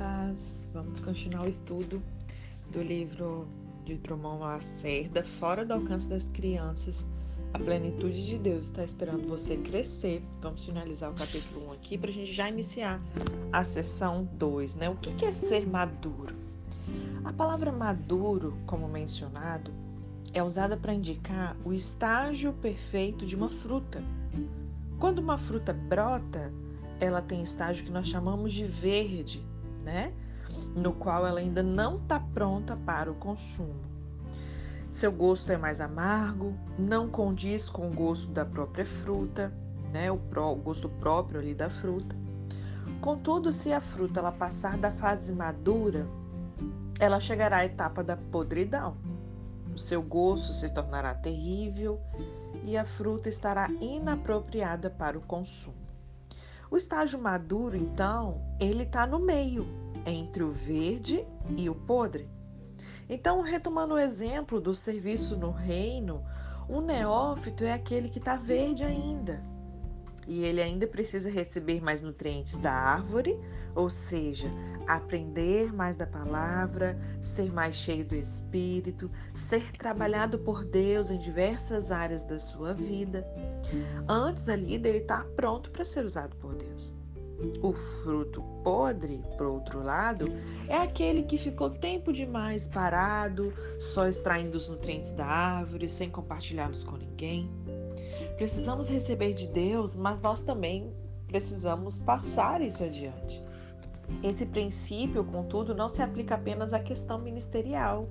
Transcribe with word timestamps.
paz. 0.00 0.66
Vamos 0.72 0.98
continuar 0.98 1.44
o 1.44 1.48
estudo 1.48 2.02
do 2.72 2.82
livro 2.82 3.46
de 3.84 3.96
Drummond 3.96 4.40
Lacerda, 4.40 5.22
Fora 5.38 5.62
do 5.62 5.74
Alcance 5.74 6.08
das 6.08 6.24
Crianças. 6.32 7.06
A 7.52 7.58
plenitude 7.58 8.24
de 8.24 8.38
Deus 8.38 8.66
está 8.66 8.82
esperando 8.82 9.28
você 9.28 9.58
crescer. 9.58 10.22
Vamos 10.40 10.64
finalizar 10.64 11.10
o 11.10 11.14
capítulo 11.14 11.68
1 11.68 11.72
aqui 11.72 11.98
para 11.98 12.08
a 12.08 12.12
gente 12.12 12.32
já 12.32 12.48
iniciar 12.48 12.98
a 13.52 13.62
sessão 13.62 14.26
2, 14.38 14.76
né? 14.76 14.88
O 14.88 14.96
que 14.96 15.22
é 15.22 15.34
ser 15.34 15.68
maduro? 15.68 16.34
A 17.22 17.32
palavra 17.32 17.70
maduro, 17.70 18.56
como 18.66 18.88
mencionado, 18.88 19.70
é 20.32 20.42
usada 20.42 20.78
para 20.78 20.94
indicar 20.94 21.54
o 21.62 21.74
estágio 21.74 22.54
perfeito 22.54 23.26
de 23.26 23.36
uma 23.36 23.50
fruta. 23.50 24.02
Quando 24.98 25.18
uma 25.18 25.36
fruta 25.36 25.74
brota, 25.74 26.50
ela 26.98 27.20
tem 27.20 27.42
estágio 27.42 27.84
que 27.84 27.92
nós 27.92 28.08
chamamos 28.08 28.52
de 28.52 28.64
verde, 28.64 29.44
né? 29.84 30.12
No 30.74 30.92
qual 30.92 31.26
ela 31.26 31.40
ainda 31.40 31.62
não 31.62 31.96
está 31.96 32.20
pronta 32.20 32.76
para 32.76 33.10
o 33.10 33.14
consumo. 33.14 33.90
Seu 34.90 35.12
gosto 35.12 35.52
é 35.52 35.56
mais 35.56 35.80
amargo, 35.80 36.54
não 36.78 37.08
condiz 37.08 37.70
com 37.70 37.88
o 37.88 37.94
gosto 37.94 38.28
da 38.28 38.44
própria 38.44 38.84
fruta, 38.84 39.52
né? 39.92 40.10
O, 40.10 40.16
pró, 40.16 40.52
o 40.52 40.56
gosto 40.56 40.88
próprio 40.88 41.40
ali 41.40 41.54
da 41.54 41.70
fruta. 41.70 42.16
Contudo, 43.00 43.52
se 43.52 43.72
a 43.72 43.80
fruta 43.80 44.20
ela 44.20 44.32
passar 44.32 44.76
da 44.76 44.90
fase 44.90 45.32
madura, 45.32 46.06
ela 46.98 47.20
chegará 47.20 47.58
à 47.58 47.64
etapa 47.64 48.02
da 48.02 48.16
podridão. 48.16 48.96
O 49.74 49.78
seu 49.78 50.02
gosto 50.02 50.52
se 50.52 50.68
tornará 50.74 51.14
terrível 51.14 52.00
e 52.64 52.76
a 52.76 52.84
fruta 52.84 53.28
estará 53.28 53.70
inapropriada 53.80 54.90
para 54.90 55.16
o 55.16 55.22
consumo. 55.22 55.89
O 56.70 56.76
estágio 56.76 57.18
maduro, 57.18 57.76
então, 57.76 58.40
ele 58.60 58.84
está 58.84 59.04
no 59.04 59.18
meio, 59.18 59.66
entre 60.06 60.44
o 60.44 60.52
verde 60.52 61.26
e 61.56 61.68
o 61.68 61.74
podre. 61.74 62.28
Então, 63.08 63.40
retomando 63.40 63.94
o 63.94 63.98
exemplo 63.98 64.60
do 64.60 64.72
serviço 64.72 65.36
no 65.36 65.50
reino, 65.50 66.24
um 66.68 66.80
neófito 66.80 67.64
é 67.64 67.72
aquele 67.72 68.08
que 68.08 68.20
está 68.20 68.36
verde 68.36 68.84
ainda. 68.84 69.42
E 70.30 70.44
ele 70.44 70.62
ainda 70.62 70.86
precisa 70.86 71.28
receber 71.28 71.82
mais 71.82 72.02
nutrientes 72.02 72.56
da 72.56 72.70
árvore, 72.70 73.36
ou 73.74 73.90
seja, 73.90 74.46
aprender 74.86 75.72
mais 75.74 75.96
da 75.96 76.06
palavra, 76.06 76.96
ser 77.20 77.52
mais 77.52 77.74
cheio 77.74 78.04
do 78.04 78.14
espírito, 78.14 79.10
ser 79.34 79.72
trabalhado 79.72 80.38
por 80.38 80.64
Deus 80.64 81.10
em 81.10 81.18
diversas 81.18 81.90
áreas 81.90 82.22
da 82.22 82.38
sua 82.38 82.72
vida. 82.72 83.26
Antes 84.08 84.48
ali 84.48 84.78
dele 84.78 84.98
estar 84.98 85.24
tá 85.24 85.30
pronto 85.34 85.68
para 85.72 85.84
ser 85.84 86.04
usado 86.04 86.36
por 86.36 86.54
Deus. 86.54 86.92
O 87.60 87.72
fruto 87.72 88.40
podre, 88.62 89.24
por 89.36 89.48
outro 89.48 89.82
lado, 89.82 90.30
é 90.68 90.76
aquele 90.76 91.24
que 91.24 91.38
ficou 91.38 91.70
tempo 91.70 92.12
demais 92.12 92.68
parado, 92.68 93.52
só 93.80 94.06
extraindo 94.06 94.58
os 94.58 94.68
nutrientes 94.68 95.10
da 95.10 95.26
árvore, 95.26 95.88
sem 95.88 96.08
compartilhá-los 96.08 96.84
com 96.84 96.96
ninguém. 96.96 97.50
Precisamos 98.36 98.88
receber 98.88 99.34
de 99.34 99.46
Deus, 99.48 99.96
mas 99.96 100.20
nós 100.20 100.42
também 100.42 100.92
precisamos 101.26 101.98
passar 101.98 102.60
isso 102.60 102.82
adiante. 102.82 103.42
Esse 104.22 104.44
princípio, 104.44 105.24
contudo, 105.24 105.74
não 105.74 105.88
se 105.88 106.02
aplica 106.02 106.34
apenas 106.34 106.72
à 106.72 106.80
questão 106.80 107.18
ministerial. 107.18 108.08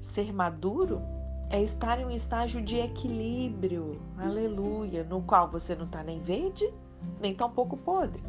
Ser 0.00 0.32
maduro 0.32 1.02
é 1.50 1.62
estar 1.62 2.00
em 2.00 2.04
um 2.04 2.10
estágio 2.10 2.62
de 2.62 2.76
equilíbrio, 2.76 4.00
aleluia, 4.16 5.04
no 5.04 5.22
qual 5.22 5.50
você 5.50 5.74
não 5.74 5.86
está 5.86 6.02
nem 6.02 6.20
verde, 6.20 6.72
nem 7.20 7.34
tampouco 7.34 7.76
podre. 7.76 8.22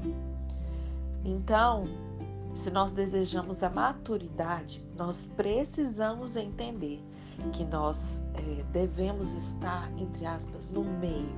Então, 1.23 1.85
se 2.53 2.71
nós 2.71 2.91
desejamos 2.91 3.61
a 3.61 3.69
maturidade, 3.69 4.83
nós 4.97 5.29
precisamos 5.35 6.35
entender 6.35 7.03
que 7.53 7.63
nós 7.63 8.23
é, 8.33 8.63
devemos 8.71 9.33
estar, 9.33 9.91
entre 9.97 10.25
aspas, 10.25 10.69
no 10.69 10.83
meio. 10.83 11.35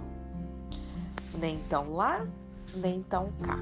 Nem 1.38 1.60
tão 1.70 1.94
lá, 1.94 2.26
nem 2.76 3.02
tão 3.04 3.32
cá. 3.42 3.58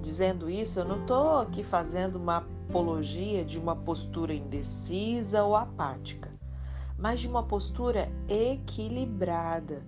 Dizendo 0.00 0.48
isso, 0.48 0.78
eu 0.78 0.84
não 0.84 1.00
estou 1.00 1.38
aqui 1.38 1.64
fazendo 1.64 2.16
uma 2.16 2.44
apologia 2.68 3.44
de 3.44 3.58
uma 3.58 3.74
postura 3.74 4.34
indecisa 4.34 5.42
ou 5.42 5.56
apática, 5.56 6.30
mas 6.98 7.20
de 7.20 7.28
uma 7.28 7.42
postura 7.42 8.10
equilibrada, 8.28 9.82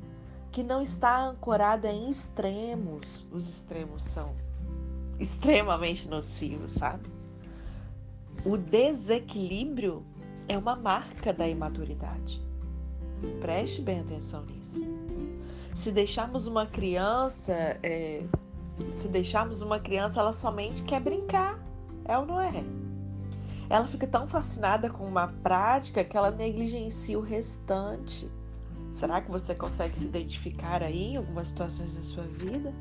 que 0.50 0.62
não 0.62 0.80
está 0.80 1.28
ancorada 1.28 1.90
em 1.90 2.08
extremos. 2.08 3.26
Os 3.30 3.48
extremos 3.48 4.04
são 4.04 4.34
extremamente 5.18 6.08
nocivos, 6.08 6.72
sabe? 6.72 7.08
O 8.44 8.56
desequilíbrio 8.56 10.04
é 10.48 10.56
uma 10.56 10.74
marca 10.74 11.32
da 11.32 11.46
imaturidade. 11.46 12.42
Preste 13.40 13.82
bem 13.82 14.00
atenção 14.00 14.44
nisso. 14.46 14.80
Se 15.74 15.92
deixarmos 15.92 16.46
uma 16.46 16.66
criança 16.66 17.52
é, 17.82 18.24
se 18.92 19.08
deixarmos 19.08 19.62
uma 19.62 19.78
criança, 19.78 20.20
ela 20.20 20.32
somente 20.32 20.82
quer 20.82 21.00
brincar. 21.00 21.58
É 22.04 22.16
ou 22.16 22.24
não 22.24 22.40
é? 22.40 22.64
Ela 23.68 23.86
fica 23.86 24.06
tão 24.06 24.26
fascinada 24.26 24.88
com 24.88 25.04
uma 25.04 25.28
prática 25.28 26.02
que 26.02 26.16
ela 26.16 26.30
negligencia 26.30 27.18
o 27.18 27.22
restante. 27.22 28.30
Será 28.94 29.20
que 29.20 29.30
você 29.30 29.54
consegue 29.54 29.96
se 29.96 30.06
identificar 30.06 30.82
aí 30.82 31.12
em 31.12 31.16
algumas 31.16 31.48
situações 31.48 31.94
da 31.94 32.02
sua 32.02 32.24
vida 32.24 32.72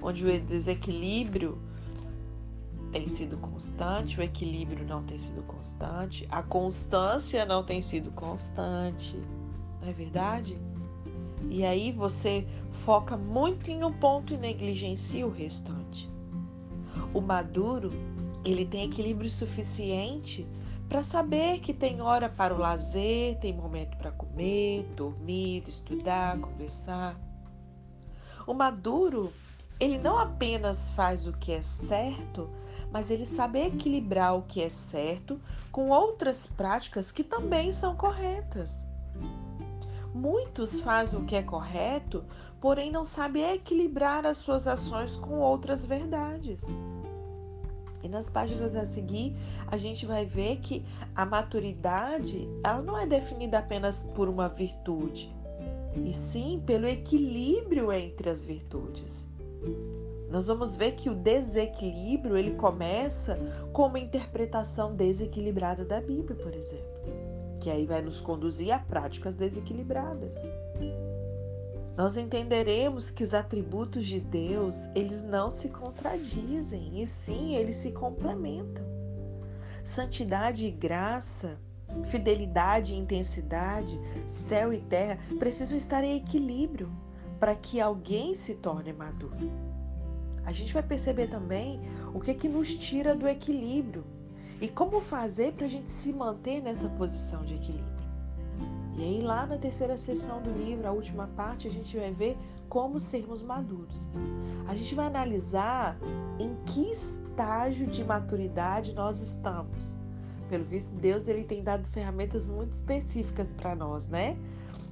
onde 0.00 0.24
o 0.24 0.40
desequilíbrio 0.40 1.58
tem 2.90 3.06
sido 3.06 3.36
constante, 3.36 4.18
o 4.18 4.22
equilíbrio 4.22 4.86
não 4.86 5.02
tem 5.02 5.18
sido 5.18 5.42
constante, 5.42 6.26
a 6.30 6.42
constância 6.42 7.44
não 7.44 7.62
tem 7.62 7.82
sido 7.82 8.10
constante? 8.10 9.16
Não 9.80 9.88
é 9.88 9.92
verdade? 9.92 10.56
E 11.50 11.64
aí 11.64 11.92
você 11.92 12.46
foca 12.70 13.16
muito 13.16 13.70
em 13.70 13.84
um 13.84 13.92
ponto 13.92 14.34
e 14.34 14.36
negligencia 14.36 15.26
o 15.26 15.30
restante. 15.30 16.10
O 17.12 17.20
maduro, 17.20 17.90
ele 18.44 18.64
tem 18.64 18.84
equilíbrio 18.84 19.30
suficiente 19.30 20.46
para 20.88 21.02
saber 21.02 21.60
que 21.60 21.74
tem 21.74 22.00
hora 22.00 22.28
para 22.28 22.54
o 22.54 22.58
lazer, 22.58 23.38
tem 23.38 23.52
momento 23.52 23.96
para 23.98 24.10
comer, 24.10 24.84
dormir, 24.96 25.62
estudar, 25.66 26.38
conversar. 26.38 27.18
O 28.46 28.54
maduro, 28.54 29.32
ele 29.78 29.98
não 29.98 30.18
apenas 30.18 30.90
faz 30.92 31.26
o 31.26 31.32
que 31.32 31.52
é 31.52 31.62
certo, 31.62 32.48
mas 32.90 33.10
ele 33.10 33.26
sabe 33.26 33.60
equilibrar 33.60 34.36
o 34.36 34.42
que 34.42 34.62
é 34.62 34.68
certo 34.68 35.40
com 35.70 35.90
outras 35.90 36.46
práticas 36.46 37.12
que 37.12 37.22
também 37.22 37.72
são 37.72 37.94
corretas. 37.94 38.84
Muitos 40.14 40.80
fazem 40.80 41.20
o 41.20 41.24
que 41.24 41.36
é 41.36 41.42
correto, 41.42 42.24
porém 42.60 42.90
não 42.90 43.04
sabem 43.04 43.54
equilibrar 43.54 44.26
as 44.26 44.38
suas 44.38 44.66
ações 44.66 45.14
com 45.16 45.38
outras 45.38 45.84
verdades. 45.84 46.62
E 48.02 48.08
nas 48.08 48.28
páginas 48.28 48.74
a 48.74 48.86
seguir, 48.86 49.36
a 49.66 49.76
gente 49.76 50.06
vai 50.06 50.24
ver 50.24 50.58
que 50.58 50.84
a 51.14 51.26
maturidade, 51.26 52.48
ela 52.64 52.80
não 52.80 52.96
é 52.96 53.06
definida 53.06 53.58
apenas 53.58 54.02
por 54.14 54.28
uma 54.28 54.48
virtude, 54.48 55.34
e 55.96 56.12
sim 56.12 56.62
pelo 56.64 56.86
equilíbrio 56.86 57.92
entre 57.92 58.30
as 58.30 58.44
virtudes. 58.44 59.26
Nós 60.30 60.46
vamos 60.46 60.76
ver 60.76 60.92
que 60.92 61.08
o 61.08 61.14
desequilíbrio, 61.14 62.36
ele 62.36 62.54
começa 62.54 63.38
com 63.72 63.86
uma 63.86 63.98
interpretação 63.98 64.94
desequilibrada 64.94 65.84
da 65.84 66.00
Bíblia, 66.00 66.36
por 66.36 66.54
exemplo 66.54 66.98
que 67.58 67.70
aí 67.70 67.86
vai 67.86 68.00
nos 68.00 68.20
conduzir 68.20 68.72
a 68.72 68.78
práticas 68.78 69.36
desequilibradas. 69.36 70.50
Nós 71.96 72.16
entenderemos 72.16 73.10
que 73.10 73.24
os 73.24 73.34
atributos 73.34 74.06
de 74.06 74.20
Deus, 74.20 74.88
eles 74.94 75.22
não 75.22 75.50
se 75.50 75.68
contradizem, 75.68 77.02
e 77.02 77.06
sim, 77.06 77.56
eles 77.56 77.76
se 77.76 77.90
complementam. 77.90 78.84
Santidade 79.82 80.64
e 80.64 80.70
graça, 80.70 81.58
fidelidade 82.04 82.94
e 82.94 82.98
intensidade, 82.98 83.98
céu 84.26 84.72
e 84.72 84.80
terra 84.80 85.18
precisam 85.38 85.76
estar 85.76 86.04
em 86.04 86.16
equilíbrio 86.16 86.90
para 87.40 87.56
que 87.56 87.80
alguém 87.80 88.34
se 88.34 88.54
torne 88.54 88.92
maduro. 88.92 89.67
A 90.44 90.52
gente 90.52 90.72
vai 90.72 90.82
perceber 90.82 91.28
também 91.28 91.80
o 92.14 92.20
que 92.20 92.34
que 92.34 92.48
nos 92.48 92.74
tira 92.74 93.14
do 93.14 93.28
equilíbrio 93.28 94.04
e 94.60 94.68
como 94.68 95.00
fazer 95.00 95.52
para 95.52 95.66
a 95.66 95.68
gente 95.68 95.90
se 95.90 96.12
manter 96.12 96.60
nessa 96.62 96.88
posição 96.88 97.44
de 97.44 97.54
equilíbrio? 97.54 97.98
E 98.96 99.02
aí, 99.02 99.20
lá 99.20 99.46
na 99.46 99.56
terceira 99.56 99.96
sessão 99.96 100.42
do 100.42 100.50
livro, 100.50 100.88
a 100.88 100.90
última 100.90 101.28
parte, 101.28 101.68
a 101.68 101.70
gente 101.70 101.96
vai 101.96 102.12
ver 102.12 102.36
como 102.68 102.98
sermos 102.98 103.42
maduros. 103.42 104.08
A 104.66 104.74
gente 104.74 104.92
vai 104.94 105.06
analisar 105.06 105.96
em 106.40 106.56
que 106.66 106.90
estágio 106.90 107.86
de 107.86 108.02
maturidade 108.02 108.92
nós 108.92 109.20
estamos. 109.20 109.96
Pelo 110.48 110.64
visto, 110.64 110.92
Deus 110.96 111.28
ele 111.28 111.44
tem 111.44 111.62
dado 111.62 111.86
ferramentas 111.90 112.48
muito 112.48 112.72
específicas 112.72 113.46
para 113.56 113.76
nós, 113.76 114.08
né? 114.08 114.36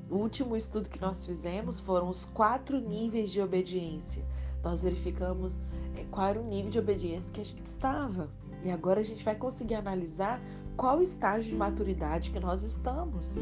O 0.08 0.16
último 0.16 0.56
estudo 0.56 0.88
que 0.88 1.00
nós 1.00 1.26
fizemos 1.26 1.80
foram 1.80 2.08
os 2.08 2.24
quatro 2.24 2.78
níveis 2.78 3.32
de 3.32 3.40
obediência. 3.40 4.24
Nós 4.66 4.82
verificamos 4.82 5.62
é, 5.96 6.02
qual 6.10 6.26
era 6.26 6.40
o 6.40 6.44
nível 6.44 6.72
de 6.72 6.78
obediência 6.80 7.32
que 7.32 7.40
a 7.40 7.44
gente 7.44 7.64
estava. 7.64 8.28
E 8.64 8.70
agora 8.70 8.98
a 8.98 9.04
gente 9.04 9.24
vai 9.24 9.36
conseguir 9.36 9.76
analisar 9.76 10.42
qual 10.76 11.00
estágio 11.00 11.52
de 11.52 11.56
maturidade 11.56 12.32
que 12.32 12.40
nós 12.40 12.64
estamos, 12.64 13.38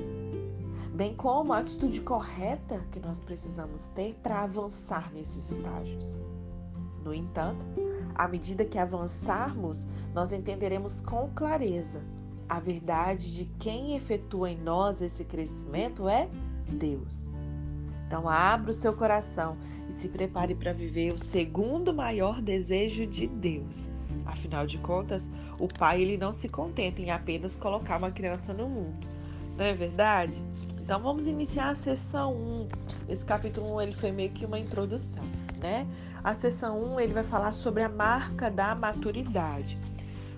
bem 0.94 1.14
como 1.14 1.54
a 1.54 1.60
atitude 1.60 2.02
correta 2.02 2.78
que 2.92 3.00
nós 3.00 3.20
precisamos 3.20 3.86
ter 3.86 4.14
para 4.22 4.42
avançar 4.42 5.10
nesses 5.14 5.52
estágios. 5.52 6.20
No 7.02 7.14
entanto, 7.14 7.64
à 8.14 8.28
medida 8.28 8.62
que 8.62 8.78
avançarmos, 8.78 9.88
nós 10.12 10.30
entenderemos 10.30 11.00
com 11.00 11.30
clareza 11.34 12.02
a 12.46 12.60
verdade 12.60 13.34
de 13.34 13.46
quem 13.58 13.96
efetua 13.96 14.50
em 14.50 14.58
nós 14.58 15.00
esse 15.00 15.24
crescimento 15.24 16.06
é 16.06 16.28
Deus. 16.68 17.33
Então, 18.06 18.28
abra 18.28 18.70
o 18.70 18.74
seu 18.74 18.92
coração 18.92 19.56
e 19.88 19.92
se 19.92 20.08
prepare 20.08 20.54
para 20.54 20.72
viver 20.72 21.12
o 21.12 21.18
segundo 21.18 21.92
maior 21.92 22.40
desejo 22.40 23.06
de 23.06 23.26
Deus. 23.26 23.88
Afinal 24.26 24.66
de 24.66 24.78
contas, 24.78 25.30
o 25.58 25.68
pai 25.68 26.02
ele 26.02 26.16
não 26.16 26.32
se 26.32 26.48
contenta 26.48 27.00
em 27.00 27.10
apenas 27.10 27.56
colocar 27.56 27.98
uma 27.98 28.10
criança 28.10 28.52
no 28.52 28.68
mundo. 28.68 29.06
Não 29.56 29.64
é 29.64 29.74
verdade? 29.74 30.42
Então 30.80 31.00
vamos 31.00 31.26
iniciar 31.26 31.70
a 31.70 31.74
sessão 31.74 32.34
1. 32.34 32.68
Esse 33.08 33.24
capítulo 33.24 33.76
1 33.76 33.80
ele 33.80 33.94
foi 33.94 34.12
meio 34.12 34.30
que 34.30 34.44
uma 34.44 34.58
introdução, 34.58 35.24
né? 35.58 35.86
A 36.22 36.34
sessão 36.34 36.82
1 36.94 37.00
ele 37.00 37.12
vai 37.12 37.24
falar 37.24 37.52
sobre 37.52 37.82
a 37.82 37.88
marca 37.88 38.50
da 38.50 38.74
maturidade. 38.74 39.78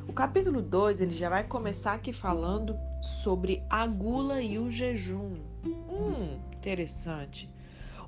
O 0.08 0.12
capítulo 0.12 0.62
2 0.62 1.00
ele 1.00 1.14
já 1.14 1.28
vai 1.28 1.44
começar 1.44 1.94
aqui 1.94 2.12
falando 2.12 2.76
sobre 3.02 3.62
a 3.68 3.86
gula 3.86 4.40
e 4.40 4.58
o 4.58 4.70
jejum. 4.70 5.34
Hum, 5.64 6.38
interessante. 6.52 7.50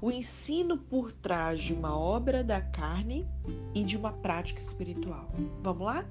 O 0.01 0.11
ensino 0.11 0.79
por 0.79 1.11
trás 1.11 1.61
de 1.61 1.75
uma 1.75 1.99
obra 1.99 2.45
da 2.45 2.61
carne 2.61 3.29
e 3.75 3.83
de 3.83 3.97
uma 3.97 4.13
prática 4.13 4.61
espiritual. 4.61 5.33
Vamos 5.63 5.85
lá? 5.85 6.07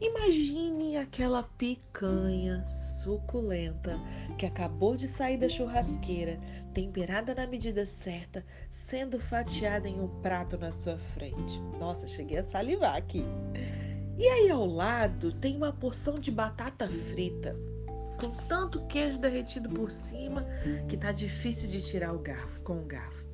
Imagine 0.00 0.96
aquela 0.96 1.44
picanha 1.44 2.66
suculenta 2.68 4.00
que 4.36 4.44
acabou 4.44 4.96
de 4.96 5.06
sair 5.06 5.36
da 5.36 5.48
churrasqueira, 5.48 6.40
temperada 6.74 7.34
na 7.34 7.46
medida 7.46 7.86
certa, 7.86 8.44
sendo 8.68 9.20
fatiada 9.20 9.88
em 9.88 10.00
um 10.00 10.08
prato 10.20 10.58
na 10.58 10.72
sua 10.72 10.98
frente. 10.98 11.60
Nossa, 11.78 12.08
cheguei 12.08 12.38
a 12.38 12.44
salivar 12.44 12.96
aqui. 12.96 13.24
E 14.18 14.26
aí 14.26 14.50
ao 14.50 14.66
lado 14.66 15.32
tem 15.32 15.56
uma 15.56 15.72
porção 15.72 16.18
de 16.18 16.30
batata 16.30 16.88
frita, 16.88 17.56
com 18.22 18.30
tanto 18.46 18.80
queijo 18.86 19.18
derretido 19.18 19.68
por 19.68 19.90
cima 19.90 20.46
que 20.88 20.96
tá 20.96 21.10
difícil 21.10 21.68
de 21.68 21.82
tirar 21.82 22.14
o 22.14 22.20
garfo 22.20 22.62
com 22.62 22.78
o 22.78 22.84
garfo. 22.84 23.26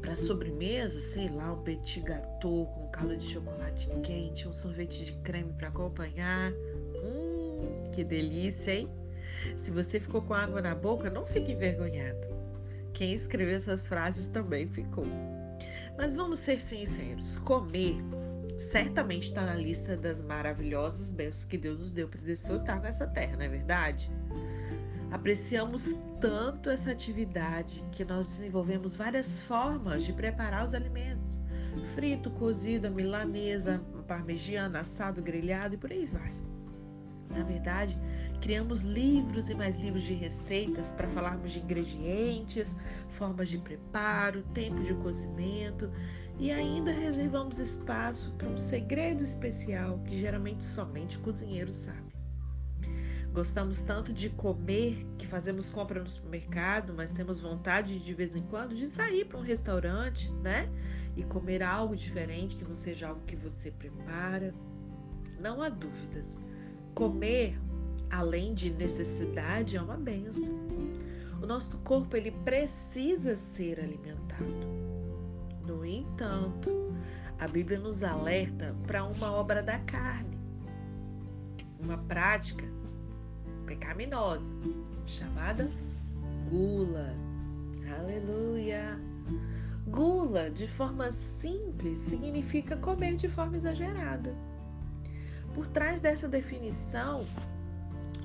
Para 0.00 0.16
sobremesa, 0.16 0.98
sei 1.00 1.28
lá, 1.28 1.52
um 1.52 1.62
petit 1.62 2.00
gâteau 2.00 2.66
com 2.66 2.88
caldo 2.88 3.16
de 3.16 3.28
chocolate 3.28 3.90
quente, 4.02 4.48
um 4.48 4.54
sorvete 4.54 5.04
de 5.04 5.12
creme 5.18 5.52
para 5.52 5.68
acompanhar. 5.68 6.50
Hum, 6.52 7.90
que 7.92 8.02
delícia, 8.02 8.74
hein? 8.74 8.88
Se 9.56 9.70
você 9.70 10.00
ficou 10.00 10.22
com 10.22 10.32
água 10.32 10.62
na 10.62 10.74
boca, 10.74 11.10
não 11.10 11.26
fique 11.26 11.52
envergonhado. 11.52 12.26
Quem 12.94 13.12
escreveu 13.12 13.56
essas 13.56 13.86
frases 13.86 14.26
também 14.28 14.66
ficou. 14.68 15.04
Mas 15.98 16.14
vamos 16.14 16.38
ser 16.38 16.60
sinceros: 16.60 17.36
comer 17.38 17.96
certamente 18.58 19.28
está 19.28 19.44
na 19.44 19.54
lista 19.54 19.96
das 19.96 20.20
maravilhosas 20.20 21.12
bênçãos 21.12 21.44
que 21.44 21.56
Deus 21.56 21.78
nos 21.78 21.92
deu 21.92 22.08
para 22.08 22.20
desfrutar 22.20 22.80
nessa 22.80 23.06
terra, 23.06 23.36
não 23.36 23.44
é 23.44 23.48
verdade? 23.48 24.10
Apreciamos 25.10 25.96
tanto 26.20 26.68
essa 26.68 26.90
atividade 26.90 27.82
que 27.92 28.04
nós 28.04 28.26
desenvolvemos 28.26 28.94
várias 28.94 29.40
formas 29.40 30.04
de 30.04 30.12
preparar 30.12 30.64
os 30.64 30.74
alimentos: 30.74 31.38
frito, 31.94 32.30
cozido, 32.30 32.90
milanesa, 32.90 33.80
parmegiana, 34.06 34.80
assado, 34.80 35.22
grelhado 35.22 35.74
e 35.74 35.78
por 35.78 35.90
aí 35.90 36.06
vai. 36.06 36.34
Na 37.30 37.44
verdade, 37.44 37.96
criamos 38.40 38.82
livros 38.82 39.50
e 39.50 39.54
mais 39.54 39.76
livros 39.76 40.02
de 40.02 40.14
receitas 40.14 40.90
para 40.92 41.08
falarmos 41.08 41.52
de 41.52 41.60
ingredientes, 41.60 42.74
formas 43.08 43.48
de 43.48 43.58
preparo, 43.58 44.42
tempo 44.54 44.82
de 44.82 44.94
cozimento 44.94 45.90
e 46.38 46.52
ainda 46.52 46.92
reservamos 46.92 47.58
espaço 47.58 48.32
para 48.38 48.48
um 48.48 48.58
segredo 48.58 49.24
especial 49.24 49.98
que 50.04 50.20
geralmente 50.20 50.64
somente 50.64 51.16
o 51.16 51.20
cozinheiro 51.20 51.72
sabe. 51.72 52.08
Gostamos 53.32 53.80
tanto 53.80 54.12
de 54.12 54.30
comer 54.30 55.06
que 55.18 55.26
fazemos 55.26 55.68
compra 55.68 56.00
no 56.00 56.08
supermercado, 56.08 56.94
mas 56.94 57.12
temos 57.12 57.40
vontade 57.40 57.98
de 57.98 58.14
vez 58.14 58.34
em 58.34 58.42
quando 58.42 58.74
de 58.74 58.88
sair 58.88 59.24
para 59.26 59.38
um 59.38 59.42
restaurante, 59.42 60.30
né? 60.42 60.68
E 61.16 61.22
comer 61.22 61.62
algo 61.62 61.94
diferente 61.94 62.56
que 62.56 62.64
não 62.64 62.74
seja 62.74 63.08
algo 63.08 63.20
que 63.26 63.36
você 63.36 63.70
prepara. 63.70 64.54
Não 65.38 65.62
há 65.62 65.68
dúvidas. 65.68 66.38
Comer, 66.94 67.58
além 68.10 68.54
de 68.54 68.70
necessidade, 68.70 69.76
é 69.76 69.82
uma 69.82 69.96
benção. 69.96 70.54
O 71.40 71.46
nosso 71.46 71.78
corpo 71.78 72.16
ele 72.16 72.30
precisa 72.30 73.36
ser 73.36 73.78
alimentado. 73.78 74.87
No 75.68 75.84
entanto, 75.84 76.96
a 77.38 77.46
Bíblia 77.46 77.78
nos 77.78 78.02
alerta 78.02 78.74
para 78.86 79.04
uma 79.04 79.30
obra 79.30 79.62
da 79.62 79.78
carne, 79.80 80.38
uma 81.78 81.98
prática 81.98 82.64
pecaminosa 83.66 84.50
chamada 85.04 85.70
gula. 86.48 87.12
Aleluia! 87.98 88.98
Gula, 89.86 90.50
de 90.50 90.66
forma 90.66 91.10
simples, 91.10 91.98
significa 92.00 92.74
comer 92.74 93.16
de 93.16 93.28
forma 93.28 93.58
exagerada. 93.58 94.34
Por 95.54 95.66
trás 95.66 96.00
dessa 96.00 96.26
definição, 96.26 97.26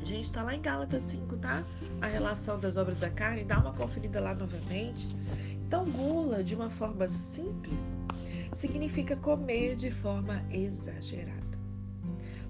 a 0.02 0.06
gente 0.06 0.24
está 0.24 0.44
lá 0.44 0.56
em 0.56 0.62
Gálatas 0.62 1.04
5, 1.04 1.36
tá? 1.38 1.62
A 2.00 2.08
relação 2.08 2.58
das 2.58 2.78
obras 2.78 3.02
da 3.02 3.10
carne, 3.10 3.44
dá 3.44 3.60
uma 3.60 3.74
conferida 3.74 4.22
lá 4.22 4.34
novamente. 4.34 5.18
Então, 5.74 5.86
gula, 5.86 6.44
de 6.44 6.54
uma 6.54 6.70
forma 6.70 7.10
simples, 7.10 7.98
significa 8.52 9.16
comer 9.16 9.76
de 9.76 9.90
forma 9.90 10.46
exagerada. 10.52 11.58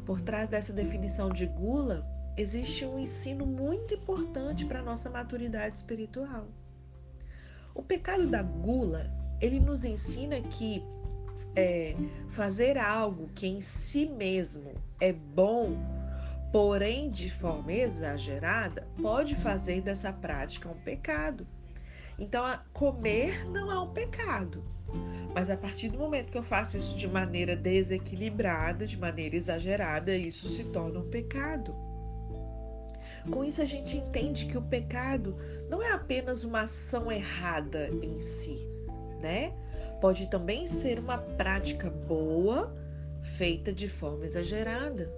Por 0.05 0.19
trás 0.19 0.49
dessa 0.49 0.73
definição 0.73 1.29
de 1.29 1.45
gula, 1.45 2.05
existe 2.35 2.85
um 2.85 2.99
ensino 2.99 3.45
muito 3.45 3.93
importante 3.93 4.65
para 4.65 4.79
a 4.79 4.83
nossa 4.83 5.09
maturidade 5.09 5.77
espiritual. 5.77 6.49
O 7.73 7.81
pecado 7.81 8.27
da 8.27 8.43
gula, 8.43 9.09
ele 9.39 9.57
nos 9.57 9.85
ensina 9.85 10.41
que 10.41 10.83
é, 11.55 11.95
fazer 12.27 12.77
algo 12.77 13.29
que 13.33 13.47
em 13.47 13.61
si 13.61 14.05
mesmo 14.05 14.73
é 14.99 15.13
bom, 15.13 15.77
porém 16.51 17.09
de 17.09 17.29
forma 17.31 17.71
exagerada, 17.71 18.85
pode 19.01 19.33
fazer 19.37 19.79
dessa 19.79 20.11
prática 20.11 20.67
um 20.67 20.77
pecado. 20.81 21.47
Então, 22.17 22.43
comer 22.71 23.45
não 23.49 23.71
é 23.71 23.79
um 23.79 23.91
pecado. 23.91 24.63
Mas 25.33 25.49
a 25.49 25.57
partir 25.57 25.89
do 25.89 25.97
momento 25.97 26.31
que 26.31 26.37
eu 26.37 26.43
faço 26.43 26.77
isso 26.77 26.95
de 26.95 27.07
maneira 27.07 27.55
desequilibrada, 27.55 28.85
de 28.85 28.97
maneira 28.97 29.35
exagerada, 29.35 30.15
isso 30.15 30.47
se 30.47 30.63
torna 30.65 30.99
um 30.99 31.09
pecado. 31.09 31.75
Com 33.31 33.43
isso, 33.43 33.61
a 33.61 33.65
gente 33.65 33.97
entende 33.97 34.45
que 34.45 34.57
o 34.57 34.61
pecado 34.61 35.35
não 35.69 35.81
é 35.81 35.91
apenas 35.91 36.43
uma 36.43 36.61
ação 36.61 37.11
errada 37.11 37.89
em 38.01 38.19
si, 38.19 38.59
né? 39.21 39.53
Pode 40.01 40.29
também 40.29 40.67
ser 40.67 40.99
uma 40.99 41.17
prática 41.17 41.89
boa 41.89 42.75
feita 43.37 43.71
de 43.73 43.87
forma 43.87 44.25
exagerada. 44.25 45.09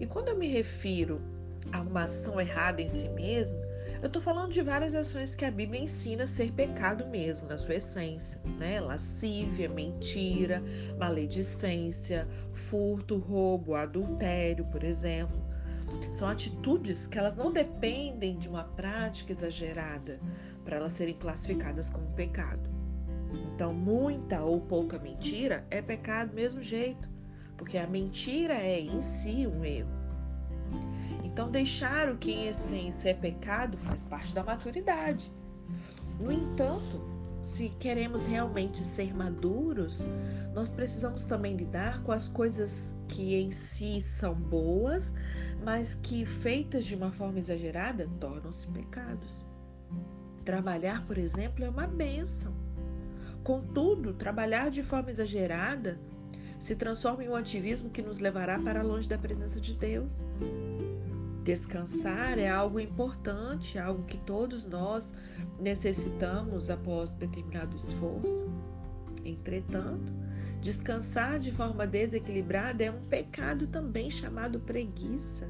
E 0.00 0.06
quando 0.06 0.28
eu 0.28 0.36
me 0.36 0.46
refiro 0.46 1.20
a 1.72 1.80
uma 1.80 2.04
ação 2.04 2.40
errada 2.40 2.80
em 2.80 2.88
si 2.88 3.08
mesma, 3.08 3.60
eu 4.02 4.06
estou 4.06 4.22
falando 4.22 4.50
de 4.50 4.62
várias 4.62 4.94
ações 4.94 5.34
que 5.34 5.44
a 5.44 5.50
Bíblia 5.50 5.82
ensina 5.82 6.26
ser 6.26 6.52
pecado 6.52 7.06
mesmo, 7.06 7.46
na 7.46 7.58
sua 7.58 7.74
essência, 7.74 8.40
né? 8.58 8.80
Lascívia, 8.80 9.68
mentira, 9.68 10.62
maledicência, 10.98 12.26
furto, 12.54 13.18
roubo, 13.18 13.74
adultério, 13.74 14.64
por 14.66 14.82
exemplo. 14.82 15.38
São 16.10 16.28
atitudes 16.28 17.06
que 17.06 17.18
elas 17.18 17.36
não 17.36 17.52
dependem 17.52 18.38
de 18.38 18.48
uma 18.48 18.64
prática 18.64 19.32
exagerada 19.32 20.18
para 20.64 20.76
elas 20.76 20.92
serem 20.92 21.14
classificadas 21.14 21.90
como 21.90 22.06
pecado. 22.12 22.70
Então, 23.54 23.74
muita 23.74 24.42
ou 24.42 24.62
pouca 24.62 24.98
mentira 24.98 25.66
é 25.70 25.82
pecado 25.82 26.30
do 26.30 26.36
mesmo 26.36 26.62
jeito, 26.62 27.08
porque 27.56 27.76
a 27.76 27.86
mentira 27.86 28.54
é 28.54 28.80
em 28.80 29.02
si 29.02 29.46
um 29.46 29.62
erro. 29.62 29.99
Então, 31.24 31.50
deixar 31.50 32.10
o 32.10 32.16
que 32.16 32.32
em 32.32 32.48
essência 32.48 33.10
é 33.10 33.14
pecado 33.14 33.76
faz 33.78 34.04
parte 34.04 34.34
da 34.34 34.42
maturidade. 34.42 35.32
No 36.18 36.30
entanto, 36.30 37.00
se 37.42 37.70
queremos 37.78 38.26
realmente 38.26 38.84
ser 38.84 39.14
maduros, 39.14 40.06
nós 40.54 40.70
precisamos 40.70 41.24
também 41.24 41.56
lidar 41.56 42.02
com 42.02 42.12
as 42.12 42.26
coisas 42.26 42.98
que 43.08 43.34
em 43.34 43.50
si 43.50 44.02
são 44.02 44.34
boas, 44.34 45.12
mas 45.64 45.94
que 45.94 46.24
feitas 46.24 46.84
de 46.84 46.94
uma 46.94 47.10
forma 47.10 47.38
exagerada 47.38 48.08
tornam-se 48.20 48.66
pecados. 48.68 49.44
Trabalhar, 50.44 51.06
por 51.06 51.16
exemplo, 51.16 51.64
é 51.64 51.70
uma 51.70 51.86
bênção. 51.86 52.52
Contudo, 53.42 54.12
trabalhar 54.12 54.70
de 54.70 54.82
forma 54.82 55.10
exagerada 55.10 55.98
se 56.60 56.76
transforma 56.76 57.24
em 57.24 57.28
um 57.28 57.34
ativismo 57.34 57.88
que 57.88 58.02
nos 58.02 58.18
levará 58.18 58.58
para 58.58 58.82
longe 58.82 59.08
da 59.08 59.16
presença 59.16 59.58
de 59.58 59.72
Deus. 59.72 60.28
Descansar 61.42 62.38
é 62.38 62.50
algo 62.50 62.78
importante, 62.78 63.78
algo 63.78 64.04
que 64.04 64.18
todos 64.18 64.66
nós 64.66 65.12
necessitamos 65.58 66.68
após 66.68 67.14
determinado 67.14 67.74
esforço. 67.74 68.46
Entretanto, 69.24 70.12
descansar 70.60 71.38
de 71.38 71.50
forma 71.50 71.86
desequilibrada 71.86 72.84
é 72.84 72.90
um 72.90 73.00
pecado 73.00 73.66
também 73.66 74.10
chamado 74.10 74.60
preguiça. 74.60 75.48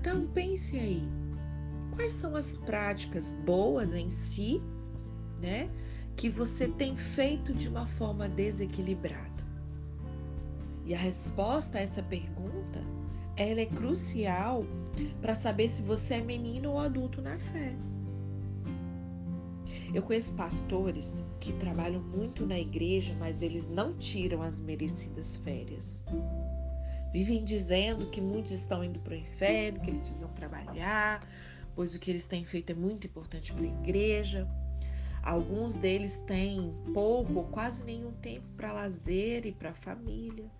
Então 0.00 0.24
pense 0.28 0.78
aí, 0.78 1.02
quais 1.96 2.12
são 2.12 2.36
as 2.36 2.56
práticas 2.56 3.32
boas 3.44 3.92
em 3.92 4.08
si, 4.08 4.62
né, 5.40 5.68
que 6.16 6.30
você 6.30 6.68
tem 6.68 6.94
feito 6.94 7.52
de 7.52 7.68
uma 7.68 7.86
forma 7.86 8.28
desequilibrada? 8.28 9.27
E 10.88 10.94
a 10.94 10.98
resposta 10.98 11.76
a 11.76 11.82
essa 11.82 12.02
pergunta 12.02 12.82
ela 13.36 13.60
é 13.60 13.66
crucial 13.66 14.64
para 15.20 15.34
saber 15.34 15.68
se 15.68 15.82
você 15.82 16.14
é 16.14 16.20
menino 16.22 16.70
ou 16.70 16.78
adulto 16.78 17.20
na 17.20 17.38
fé. 17.38 17.74
Eu 19.92 20.02
conheço 20.02 20.32
pastores 20.32 21.22
que 21.40 21.52
trabalham 21.52 22.00
muito 22.00 22.46
na 22.46 22.58
igreja, 22.58 23.14
mas 23.18 23.42
eles 23.42 23.68
não 23.68 23.98
tiram 23.98 24.42
as 24.42 24.62
merecidas 24.62 25.36
férias. 25.36 26.06
Vivem 27.12 27.44
dizendo 27.44 28.06
que 28.06 28.20
muitos 28.22 28.52
estão 28.52 28.82
indo 28.82 28.98
para 28.98 29.12
o 29.12 29.16
inferno, 29.16 29.80
que 29.80 29.90
eles 29.90 30.00
precisam 30.00 30.30
trabalhar, 30.30 31.22
pois 31.74 31.94
o 31.94 31.98
que 31.98 32.10
eles 32.10 32.26
têm 32.26 32.46
feito 32.46 32.72
é 32.72 32.74
muito 32.74 33.06
importante 33.06 33.52
para 33.52 33.62
a 33.62 33.66
igreja. 33.66 34.48
Alguns 35.22 35.76
deles 35.76 36.18
têm 36.20 36.74
pouco 36.94 37.34
ou 37.34 37.44
quase 37.44 37.84
nenhum 37.84 38.12
tempo 38.12 38.46
para 38.56 38.72
lazer 38.72 39.44
e 39.44 39.52
para 39.52 39.70
a 39.70 39.74
família 39.74 40.50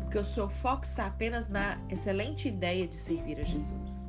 porque 0.00 0.18
o 0.18 0.24
seu 0.24 0.48
foco 0.48 0.84
está 0.84 1.06
apenas 1.06 1.48
na 1.48 1.78
excelente 1.88 2.48
ideia 2.48 2.86
de 2.86 2.96
servir 2.96 3.38
a 3.40 3.44
Jesus. 3.44 4.06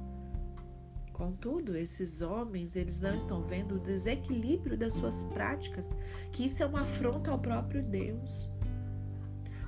Contudo, 1.13 1.75
esses 1.75 2.21
homens, 2.21 2.77
eles 2.77 3.01
não 3.01 3.13
estão 3.13 3.43
vendo 3.43 3.75
o 3.75 3.79
desequilíbrio 3.79 4.77
das 4.77 4.93
suas 4.93 5.23
práticas, 5.25 5.97
que 6.31 6.45
isso 6.45 6.63
é 6.63 6.65
uma 6.65 6.83
afronta 6.83 7.29
ao 7.29 7.37
próprio 7.37 7.83
Deus. 7.83 8.49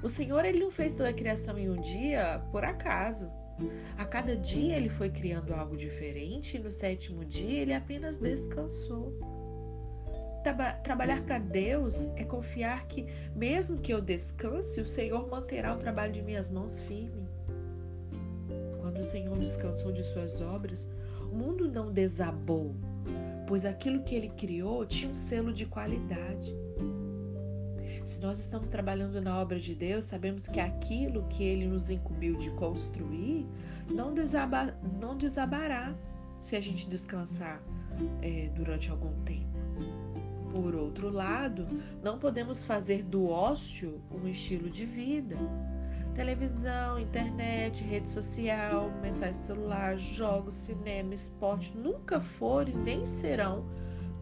O 0.02 0.08
Senhor, 0.08 0.46
ele 0.46 0.60
não 0.60 0.72
fez 0.72 0.96
toda 0.96 1.10
a 1.10 1.14
criação 1.14 1.58
em 1.58 1.70
um 1.70 1.82
dia 1.82 2.42
por 2.52 2.64
acaso. 2.64 3.30
A 3.98 4.06
cada 4.06 4.36
dia 4.36 4.78
ele 4.78 4.90
foi 4.90 5.10
criando 5.10 5.54
algo 5.54 5.76
diferente 5.76 6.56
e 6.56 6.60
no 6.60 6.72
sétimo 6.72 7.26
dia 7.26 7.60
ele 7.60 7.74
apenas 7.74 8.18
descansou. 8.18 9.14
Trabalhar 10.42 11.22
para 11.24 11.38
Deus 11.38 12.10
é 12.16 12.24
confiar 12.24 12.88
que, 12.88 13.06
mesmo 13.36 13.78
que 13.78 13.94
eu 13.94 14.02
descanse, 14.02 14.82
o 14.82 14.88
Senhor 14.88 15.30
manterá 15.30 15.76
o 15.76 15.78
trabalho 15.78 16.12
de 16.12 16.22
minhas 16.22 16.50
mãos 16.50 16.80
firme. 16.80 17.30
Quando 18.80 18.98
o 18.98 19.04
Senhor 19.04 19.38
descansou 19.38 19.92
de 19.92 20.04
suas 20.04 20.42
obras, 20.42 20.90
o 21.32 21.36
mundo 21.36 21.70
não 21.70 21.94
desabou, 21.94 22.76
pois 23.48 23.66
aquilo 23.66 24.04
que 24.04 24.16
ele 24.16 24.30
criou 24.30 24.86
tinha 24.86 25.12
um 25.12 25.16
selo 25.16 25.54
de 25.54 25.66
qualidade. 25.66 26.56
Se 28.04 28.20
nós 28.20 28.40
estamos 28.40 28.68
trabalhando 28.68 29.22
na 29.22 29.40
obra 29.40 29.60
de 29.60 29.76
Deus, 29.76 30.06
sabemos 30.06 30.48
que 30.48 30.60
aquilo 30.60 31.24
que 31.28 31.44
ele 31.44 31.68
nos 31.68 31.90
incumbiu 31.90 32.36
de 32.36 32.50
construir 32.52 33.48
não, 33.90 34.14
desaba, 34.14 34.76
não 35.00 35.16
desabará 35.16 35.96
se 36.42 36.56
a 36.56 36.62
gente 36.62 36.90
descansar 36.90 37.62
é, 38.22 38.50
durante 38.56 38.90
algum 38.90 39.14
tempo. 39.24 39.61
Por 40.52 40.76
outro 40.76 41.10
lado, 41.10 41.66
não 42.04 42.20
podemos 42.20 42.62
fazer 42.64 43.04
do 43.04 43.28
ócio 43.28 44.02
um 44.12 44.28
estilo 44.28 44.70
de 44.70 44.86
vida. 44.86 45.38
Televisão, 46.14 47.00
internet, 47.00 47.82
rede 47.84 48.10
social, 48.10 48.92
mensagem 49.02 49.34
celular, 49.34 49.98
jogos, 49.98 50.56
cinema, 50.56 51.14
esporte 51.14 51.76
nunca 51.78 52.20
foram 52.20 52.70
e 52.70 52.76
nem 52.76 53.06
serão 53.06 53.66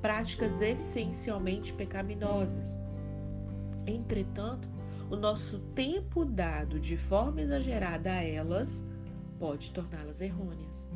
práticas 0.02 0.62
essencialmente 0.62 1.74
pecaminosas. 1.74 2.78
Entretanto, 3.88 4.68
o 5.10 5.16
nosso 5.16 5.58
tempo 5.74 6.24
dado 6.24 6.80
de 6.80 6.96
forma 6.96 7.42
exagerada 7.42 8.12
a 8.12 8.24
elas 8.24 8.86
pode 9.40 9.72
torná-las 9.72 10.22
errôneas. 10.22 10.88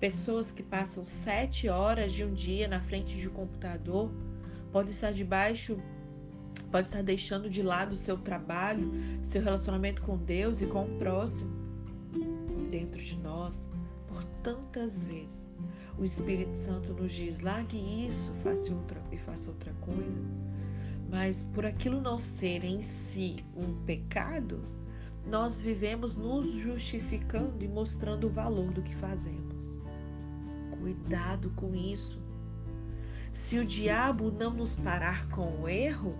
Pessoas 0.00 0.52
que 0.52 0.62
passam 0.62 1.04
sete 1.04 1.68
horas 1.68 2.12
de 2.12 2.22
um 2.22 2.34
dia 2.34 2.68
na 2.68 2.80
frente 2.80 3.16
de 3.16 3.28
um 3.28 3.32
computador 3.32 4.12
podem 4.70 4.90
estar 4.90 5.10
debaixo, 5.10 5.78
pode 6.70 6.88
estar 6.88 7.02
deixando 7.02 7.48
de 7.48 7.62
lado 7.62 7.92
o 7.92 7.96
seu 7.96 8.18
trabalho, 8.18 8.92
seu 9.22 9.42
relacionamento 9.42 10.02
com 10.02 10.18
Deus 10.18 10.60
e 10.60 10.66
com 10.66 10.84
o 10.84 10.98
próximo. 10.98 11.50
Dentro 12.70 13.00
de 13.00 13.16
nós, 13.16 13.66
por 14.06 14.22
tantas 14.42 15.02
vezes, 15.04 15.46
o 15.98 16.04
Espírito 16.04 16.54
Santo 16.54 16.92
nos 16.92 17.12
diz: 17.12 17.40
largue 17.40 17.78
isso, 18.06 18.30
faça 18.42 18.74
outra 18.74 19.02
e 19.10 19.16
faça 19.16 19.48
outra 19.48 19.72
coisa. 19.80 20.22
Mas 21.08 21.42
por 21.54 21.64
aquilo 21.64 22.02
não 22.02 22.18
ser 22.18 22.64
em 22.64 22.82
si 22.82 23.42
um 23.56 23.72
pecado, 23.86 24.62
nós 25.26 25.60
vivemos 25.60 26.16
nos 26.16 26.50
justificando 26.52 27.64
e 27.64 27.68
mostrando 27.68 28.26
o 28.26 28.30
valor 28.30 28.70
do 28.72 28.82
que 28.82 28.94
fazemos. 28.96 29.75
Cuidado 30.86 31.50
com 31.56 31.74
isso. 31.74 32.22
Se 33.32 33.58
o 33.58 33.66
diabo 33.66 34.30
não 34.30 34.52
nos 34.52 34.76
parar 34.76 35.28
com 35.30 35.62
o 35.62 35.68
erro, 35.68 36.16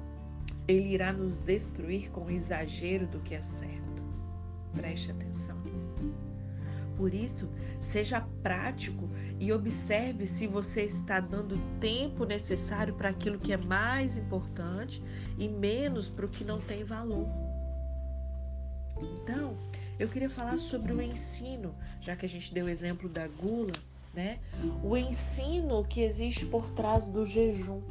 ele 0.66 0.88
irá 0.88 1.12
nos 1.12 1.38
destruir 1.38 2.10
com 2.10 2.24
o 2.24 2.30
exagero 2.32 3.06
do 3.06 3.20
que 3.20 3.36
é 3.36 3.40
certo. 3.40 4.04
Preste 4.74 5.12
atenção 5.12 5.56
nisso. 5.60 6.12
Por 6.96 7.14
isso, 7.14 7.48
seja 7.78 8.20
prático 8.42 9.08
e 9.38 9.52
observe 9.52 10.26
se 10.26 10.48
você 10.48 10.82
está 10.82 11.20
dando 11.20 11.54
o 11.54 11.78
tempo 11.78 12.24
necessário 12.24 12.94
para 12.94 13.10
aquilo 13.10 13.38
que 13.38 13.52
é 13.52 13.56
mais 13.56 14.16
importante 14.16 15.00
e 15.38 15.48
menos 15.48 16.10
para 16.10 16.26
o 16.26 16.28
que 16.28 16.42
não 16.42 16.58
tem 16.58 16.82
valor. 16.82 17.28
Então, 19.00 19.56
eu 19.96 20.08
queria 20.08 20.28
falar 20.28 20.58
sobre 20.58 20.92
o 20.92 21.00
ensino, 21.00 21.72
já 22.00 22.16
que 22.16 22.26
a 22.26 22.28
gente 22.28 22.52
deu 22.52 22.66
o 22.66 22.68
exemplo 22.68 23.08
da 23.08 23.28
gula 23.28 23.70
né? 24.16 24.38
O 24.82 24.96
ensino 24.96 25.84
que 25.84 26.00
existe 26.00 26.46
por 26.46 26.68
trás 26.70 27.06
do 27.06 27.26
jejum. 27.26 27.82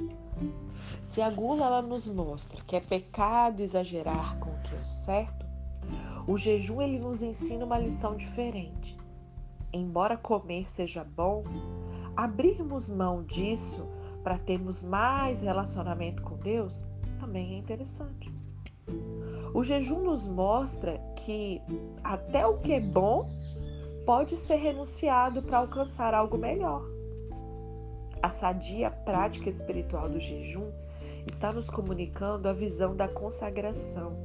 Se 1.00 1.22
a 1.22 1.30
gula 1.30 1.68
ela 1.68 1.82
nos 1.82 2.08
mostra 2.08 2.62
que 2.64 2.76
é 2.76 2.82
pecado 2.82 3.62
exagerar 3.62 4.38
com 4.40 4.50
o 4.50 4.62
que 4.64 4.76
é 4.76 4.84
certo, 4.84 5.46
o 6.28 6.36
jejum 6.36 6.82
ele 6.82 6.98
nos 6.98 7.22
ensina 7.22 7.64
uma 7.64 7.78
lição 7.78 8.16
diferente. 8.16 8.98
Embora 9.72 10.18
comer 10.18 10.68
seja 10.68 11.04
bom, 11.04 11.44
abrirmos 12.18 12.90
mão 12.90 13.24
disso 13.24 13.88
para 14.24 14.40
termos 14.40 14.82
mais 14.82 15.42
relacionamento 15.42 16.24
com 16.24 16.36
Deus 16.38 16.84
também 17.20 17.54
é 17.54 17.58
interessante. 17.60 18.34
O 19.54 19.64
jejum 19.64 20.02
nos 20.04 20.28
mostra 20.28 20.98
que 21.16 21.62
até 22.04 22.46
o 22.46 22.58
que 22.58 22.74
é 22.74 22.80
bom 22.80 23.30
pode 24.06 24.38
ser 24.38 24.56
renunciado 24.56 25.42
para 25.42 25.58
alcançar 25.58 26.14
algo 26.14 26.38
melhor. 26.38 26.86
A 28.22 28.30
sadia 28.30 28.92
prática 28.92 29.50
espiritual 29.50 30.08
do 30.08 30.20
jejum 30.20 30.72
está 31.26 31.52
nos 31.52 31.70
comunicando 31.70 32.48
a 32.48 32.54
visão 32.54 32.96
da 32.96 33.08
consagração. 33.08 34.16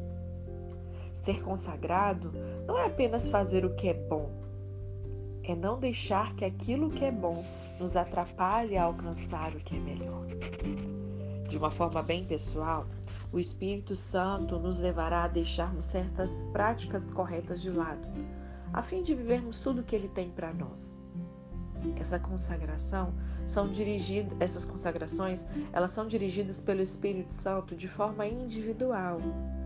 Ser 1.15 1.43
consagrado 1.43 2.31
não 2.67 2.79
é 2.79 2.87
apenas 2.87 3.29
fazer 3.29 3.65
o 3.65 3.75
que 3.75 3.89
é 3.89 3.95
bom, 3.95 4.31
é 5.43 5.55
não 5.55 5.79
deixar 5.79 6.35
que 6.35 6.45
aquilo 6.45 6.91
que 6.91 7.05
é 7.05 7.11
bom 7.11 7.43
nos 7.79 7.97
atrapalhe 7.97 8.77
a 8.77 8.85
alcançar 8.85 9.53
o 9.55 9.59
que 9.59 9.77
é 9.77 9.81
melhor. 9.81 10.27
De 11.49 11.59
uma 11.59 11.71
forma 11.71 12.03
bem 12.03 12.25
pessoal, 12.25 12.87
o 13.33 13.39
Espírito 13.39 13.95
Santo 13.95 14.59
nos 14.59 14.79
levará 14.79 15.25
a 15.25 15.29
deixarmos 15.29 15.87
certas 15.87 16.31
práticas 16.53 17.11
corretas 17.11 17.61
de 17.61 17.71
lado 17.71 18.07
a 18.73 18.83
fim 18.83 19.03
de 19.03 19.15
vivermos 19.15 19.59
tudo 19.61 19.81
o 19.81 19.85
que 19.85 19.95
ele 19.95 20.09
tem 20.09 20.31
para 20.31 20.53
nós. 20.53 20.97
Essa 21.99 22.19
consagração 22.19 23.15
são 23.47 23.69
dirigidas, 23.69 24.37
essas 24.39 24.65
consagrações, 24.65 25.47
elas 25.73 25.93
são 25.93 26.07
dirigidas 26.07 26.61
pelo 26.61 26.83
Espírito 26.83 27.33
Santo 27.33 27.75
de 27.75 27.89
forma 27.89 28.27
individual 28.27 29.19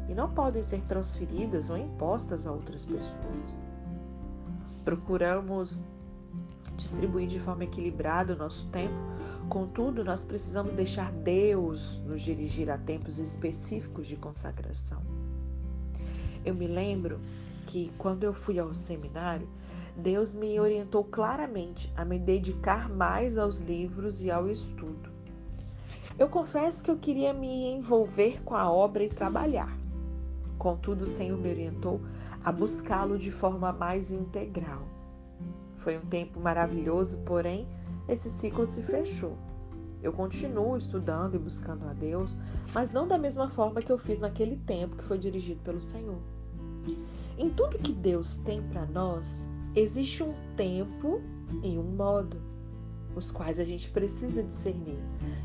e 0.09 0.15
não 0.15 0.31
podem 0.33 0.63
ser 0.63 0.81
transferidas 0.83 1.71
ou 1.71 1.77
impostas 1.77 2.47
a 2.47 2.53
outras 2.53 2.87
pessoas. 2.87 3.55
Procuramos 4.85 5.83
distribuir 6.77 7.29
de 7.29 7.41
forma 7.41 7.65
equilibrada 7.65 8.35
o 8.35 8.37
nosso 8.37 8.67
tempo, 8.69 8.95
contudo, 9.49 10.05
nós 10.05 10.25
precisamos 10.25 10.73
deixar 10.73 11.13
Deus 11.13 11.99
nos 12.05 12.23
dirigir 12.23 12.71
a 12.71 12.79
tempos 12.79 13.19
específicos 13.19 14.07
de 14.07 14.17
consagração. 14.17 15.03
Eu 16.45 16.55
me 16.55 16.67
lembro 16.67 17.21
que, 17.65 17.93
quando 17.99 18.25
eu 18.25 18.33
fui 18.33 18.59
ao 18.59 18.73
seminário, 18.75 19.49
Deus 19.97 20.35
me 20.35 20.59
orientou 20.59 21.05
claramente 21.05 21.93
a 21.97 22.05
me 22.05 22.19
dedicar 22.19 22.89
mais 22.89 23.39
aos 23.39 23.59
livros 23.59 24.23
e 24.23 24.31
ao 24.31 24.49
estudo. 24.49 25.11
Eu 26.19 26.29
confesso 26.29 26.83
que 26.83 26.91
eu 26.91 26.97
queria 26.97 27.33
me 27.33 27.73
envolver 27.73 28.43
com 28.43 28.55
a 28.55 28.71
obra 28.71 29.03
e 29.03 29.09
trabalhar. 29.09 29.77
Contudo, 30.59 31.03
o 31.03 31.07
Senhor 31.07 31.39
me 31.39 31.51
orientou 31.51 32.01
a 32.45 32.53
buscá-lo 32.53 33.19
de 33.19 33.31
forma 33.31 33.73
mais 33.73 34.13
integral. 34.13 34.83
Foi 35.79 35.97
um 35.99 36.07
tempo 36.07 36.41
maravilhoso, 36.41 37.19
porém, 37.27 37.67
esse 38.09 38.31
ciclo 38.31 38.69
se 38.69 38.83
fechou. 38.83 39.37
Eu 40.03 40.13
continuo 40.13 40.77
estudando 40.77 41.35
e 41.35 41.39
buscando 41.39 41.89
a 41.89 41.93
Deus, 41.93 42.37
mas 42.75 42.91
não 42.91 43.09
da 43.09 43.17
mesma 43.17 43.49
forma 43.49 43.81
que 43.81 43.91
eu 43.91 43.99
fiz 43.99 44.21
naquele 44.21 44.57
tempo 44.57 44.97
que 44.97 45.05
foi 45.05 45.19
dirigido 45.19 45.61
pelo 45.63 45.81
Senhor. 45.81 46.19
Em 47.37 47.51
tudo 47.51 47.79
que 47.79 47.93
Deus 47.93 48.37
tem 48.45 48.63
para 48.63 48.87
nós, 48.87 49.45
existe 49.75 50.23
um 50.23 50.33
tempo 50.57 51.21
e 51.65 51.77
um 51.77 51.83
modo, 51.83 52.41
os 53.17 53.33
quais 53.33 53.59
a 53.59 53.65
gente 53.65 53.91
precisa 53.91 54.41
discernir. 54.41 54.99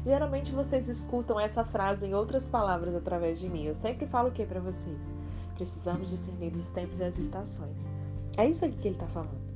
Geralmente 0.05 0.51
vocês 0.51 0.88
escutam 0.88 1.39
essa 1.39 1.65
frase 1.65 2.05
em 2.05 2.13
outras 2.13 2.48
palavras 2.48 2.93
através 2.93 3.39
de 3.39 3.50
mim. 3.50 3.63
Eu 3.63 3.74
sempre 3.74 4.05
falo 4.05 4.29
o 4.29 4.31
que 4.31 4.46
para 4.46 4.60
vocês? 4.60 5.12
Precisamos 5.55 6.12
discernir 6.12 6.55
os 6.55 6.69
tempos 6.69 7.00
e 7.00 7.03
as 7.03 7.17
estações. 7.17 7.89
É 8.38 8.48
isso 8.48 8.63
aqui 8.63 8.77
que 8.77 8.88
ele 8.88 8.96
está 8.96 9.08
falando. 9.08 9.50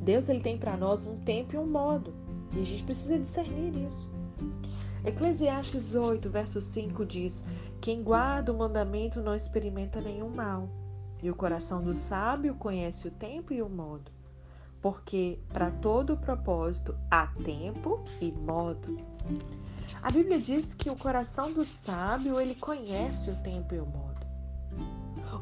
Deus 0.00 0.30
ele 0.30 0.40
tem 0.40 0.56
para 0.56 0.74
nós 0.74 1.06
um 1.06 1.18
tempo 1.18 1.54
e 1.54 1.58
um 1.58 1.66
modo, 1.66 2.14
e 2.56 2.62
a 2.62 2.64
gente 2.64 2.82
precisa 2.82 3.18
discernir 3.18 3.76
isso. 3.86 4.10
Eclesiastes 5.04 5.94
8, 5.94 6.30
verso 6.30 6.62
5 6.62 7.04
diz: 7.04 7.42
Quem 7.78 8.02
guarda 8.02 8.50
o 8.50 8.56
mandamento 8.56 9.20
não 9.20 9.34
experimenta 9.34 10.00
nenhum 10.00 10.30
mal 10.30 10.68
e 11.22 11.30
o 11.30 11.34
coração 11.34 11.82
do 11.82 11.94
sábio 11.94 12.54
conhece 12.54 13.08
o 13.08 13.10
tempo 13.10 13.52
e 13.52 13.62
o 13.62 13.68
modo, 13.68 14.10
porque 14.80 15.38
para 15.52 15.70
todo 15.70 16.16
propósito 16.16 16.94
há 17.10 17.26
tempo 17.44 18.04
e 18.20 18.30
modo. 18.32 18.96
A 20.02 20.10
Bíblia 20.10 20.40
diz 20.40 20.74
que 20.74 20.90
o 20.90 20.96
coração 20.96 21.52
do 21.52 21.64
sábio 21.64 22.38
ele 22.38 22.54
conhece 22.54 23.30
o 23.30 23.36
tempo 23.36 23.74
e 23.74 23.80
o 23.80 23.86
modo. 23.86 24.26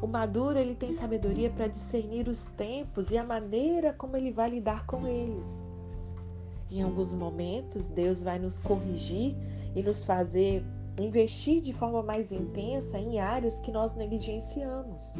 O 0.01 0.07
maduro 0.07 0.57
ele 0.57 0.75
tem 0.75 0.91
sabedoria 0.91 1.49
para 1.49 1.67
discernir 1.67 2.27
os 2.27 2.47
tempos 2.47 3.11
e 3.11 3.17
a 3.17 3.23
maneira 3.23 3.93
como 3.93 4.15
ele 4.17 4.31
vai 4.31 4.49
lidar 4.49 4.85
com 4.85 5.07
eles. 5.07 5.63
Em 6.69 6.81
alguns 6.81 7.13
momentos, 7.13 7.87
Deus 7.87 8.21
vai 8.21 8.37
nos 8.37 8.59
corrigir 8.59 9.35
e 9.75 9.81
nos 9.81 10.03
fazer 10.03 10.63
investir 10.99 11.61
de 11.61 11.71
forma 11.71 12.01
mais 12.01 12.31
intensa 12.31 12.97
em 12.97 13.19
áreas 13.19 13.59
que 13.59 13.71
nós 13.71 13.95
negligenciamos. 13.95 15.15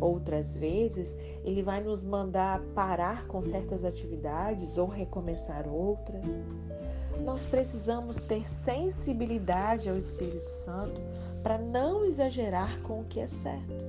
Outras 0.00 0.56
vezes, 0.56 1.16
ele 1.44 1.62
vai 1.62 1.80
nos 1.80 2.02
mandar 2.02 2.60
parar 2.74 3.26
com 3.26 3.40
certas 3.42 3.84
atividades 3.84 4.76
ou 4.76 4.86
recomeçar 4.86 5.68
outras. 5.68 6.36
Nós 7.24 7.44
precisamos 7.44 8.16
ter 8.16 8.48
sensibilidade 8.48 9.88
ao 9.88 9.96
Espírito 9.96 10.48
Santo 10.48 11.00
para 11.42 11.58
não 11.58 12.04
exagerar 12.04 12.80
com 12.82 13.00
o 13.00 13.04
que 13.04 13.20
é 13.20 13.26
certo. 13.26 13.84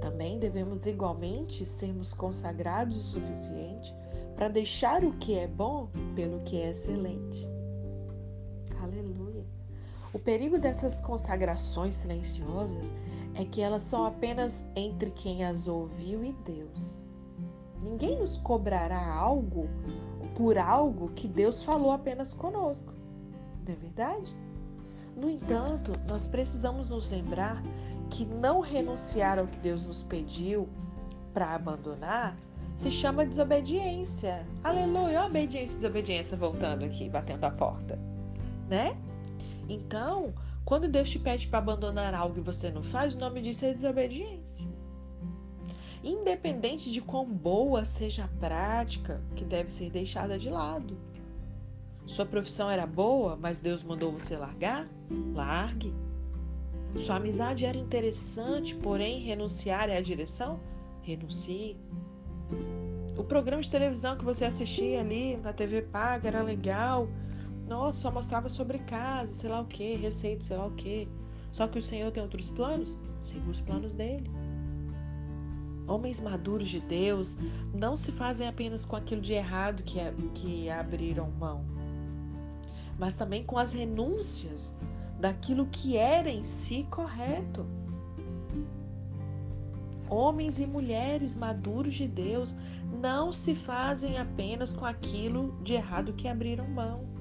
Também 0.00 0.38
devemos 0.38 0.86
igualmente 0.86 1.64
sermos 1.66 2.14
consagrados 2.14 2.96
o 2.96 3.20
suficiente 3.20 3.94
para 4.34 4.48
deixar 4.48 5.04
o 5.04 5.12
que 5.12 5.36
é 5.36 5.46
bom 5.46 5.88
pelo 6.14 6.40
que 6.40 6.56
é 6.56 6.70
excelente. 6.70 7.48
Aleluia. 8.80 9.44
O 10.12 10.18
perigo 10.18 10.58
dessas 10.58 11.00
consagrações 11.00 11.94
silenciosas 11.94 12.94
é 13.38 13.44
que 13.44 13.62
elas 13.62 13.82
são 13.82 14.04
apenas 14.04 14.66
entre 14.74 15.12
quem 15.12 15.44
as 15.44 15.68
ouviu 15.68 16.24
e 16.24 16.32
Deus. 16.44 17.00
Ninguém 17.80 18.18
nos 18.18 18.36
cobrará 18.36 19.14
algo 19.14 19.68
por 20.34 20.58
algo 20.58 21.10
que 21.10 21.28
Deus 21.28 21.62
falou 21.62 21.92
apenas 21.92 22.34
conosco. 22.34 22.92
Não 23.64 23.72
é 23.72 23.76
verdade? 23.76 24.36
No 25.16 25.30
entanto, 25.30 25.92
nós 26.08 26.26
precisamos 26.26 26.90
nos 26.90 27.08
lembrar 27.10 27.62
que 28.10 28.24
não 28.24 28.58
renunciar 28.58 29.38
ao 29.38 29.46
que 29.46 29.58
Deus 29.58 29.86
nos 29.86 30.02
pediu 30.02 30.68
para 31.32 31.54
abandonar 31.54 32.36
se 32.74 32.90
chama 32.90 33.24
desobediência. 33.24 34.44
Aleluia, 34.64 35.24
obediência 35.24 35.74
e 35.74 35.76
desobediência 35.76 36.36
voltando 36.36 36.84
aqui, 36.84 37.08
batendo 37.08 37.44
a 37.44 37.50
porta, 37.52 37.96
né? 38.68 38.96
Então, 39.68 40.32
quando 40.68 40.86
Deus 40.86 41.08
te 41.08 41.18
pede 41.18 41.48
para 41.48 41.60
abandonar 41.60 42.14
algo 42.14 42.36
e 42.36 42.42
você 42.42 42.70
não 42.70 42.82
faz, 42.82 43.14
o 43.14 43.18
nome 43.18 43.40
disso 43.40 43.64
é 43.64 43.72
desobediência. 43.72 44.68
Independente 46.04 46.92
de 46.92 47.00
quão 47.00 47.24
boa 47.24 47.86
seja 47.86 48.24
a 48.24 48.38
prática 48.38 49.18
que 49.34 49.46
deve 49.46 49.72
ser 49.72 49.88
deixada 49.88 50.38
de 50.38 50.50
lado. 50.50 50.94
Sua 52.04 52.26
profissão 52.26 52.68
era 52.68 52.86
boa, 52.86 53.34
mas 53.34 53.62
Deus 53.62 53.82
mandou 53.82 54.12
você 54.12 54.36
largar? 54.36 54.86
Largue. 55.32 55.94
Sua 56.96 57.16
amizade 57.16 57.64
era 57.64 57.78
interessante, 57.78 58.74
porém 58.74 59.20
renunciar 59.20 59.88
é 59.88 59.96
a 59.96 60.02
direção? 60.02 60.60
Renuncie. 61.00 61.78
O 63.16 63.24
programa 63.24 63.62
de 63.62 63.70
televisão 63.70 64.18
que 64.18 64.24
você 64.24 64.44
assistia 64.44 65.00
ali 65.00 65.38
na 65.38 65.54
TV 65.54 65.80
paga 65.80 66.28
era 66.28 66.42
legal, 66.42 67.08
nossa, 67.68 68.00
só 68.00 68.10
mostrava 68.10 68.48
sobre 68.48 68.78
casa, 68.80 69.32
sei 69.32 69.50
lá 69.50 69.60
o 69.60 69.66
que, 69.66 69.94
receita, 69.94 70.42
sei 70.42 70.56
lá 70.56 70.66
o 70.66 70.70
que. 70.72 71.06
Só 71.52 71.66
que 71.66 71.78
o 71.78 71.82
Senhor 71.82 72.10
tem 72.10 72.22
outros 72.22 72.48
planos? 72.48 72.98
Siga 73.20 73.50
os 73.50 73.60
planos 73.60 73.94
dele. 73.94 74.30
Homens 75.86 76.20
maduros 76.20 76.68
de 76.68 76.80
Deus 76.80 77.38
não 77.72 77.96
se 77.96 78.12
fazem 78.12 78.48
apenas 78.48 78.84
com 78.84 78.96
aquilo 78.96 79.20
de 79.20 79.32
errado 79.32 79.82
que, 79.82 79.98
que 80.34 80.68
abriram 80.68 81.30
mão, 81.30 81.64
mas 82.98 83.14
também 83.14 83.42
com 83.42 83.58
as 83.58 83.72
renúncias 83.72 84.74
daquilo 85.18 85.66
que 85.66 85.96
era 85.96 86.28
em 86.28 86.44
si 86.44 86.86
correto. 86.90 87.66
Homens 90.10 90.58
e 90.58 90.66
mulheres 90.66 91.36
maduros 91.36 91.94
de 91.94 92.06
Deus 92.06 92.54
não 93.00 93.30
se 93.30 93.54
fazem 93.54 94.18
apenas 94.18 94.72
com 94.72 94.84
aquilo 94.84 95.58
de 95.62 95.74
errado 95.74 96.14
que 96.14 96.28
abriram 96.28 96.66
mão 96.66 97.17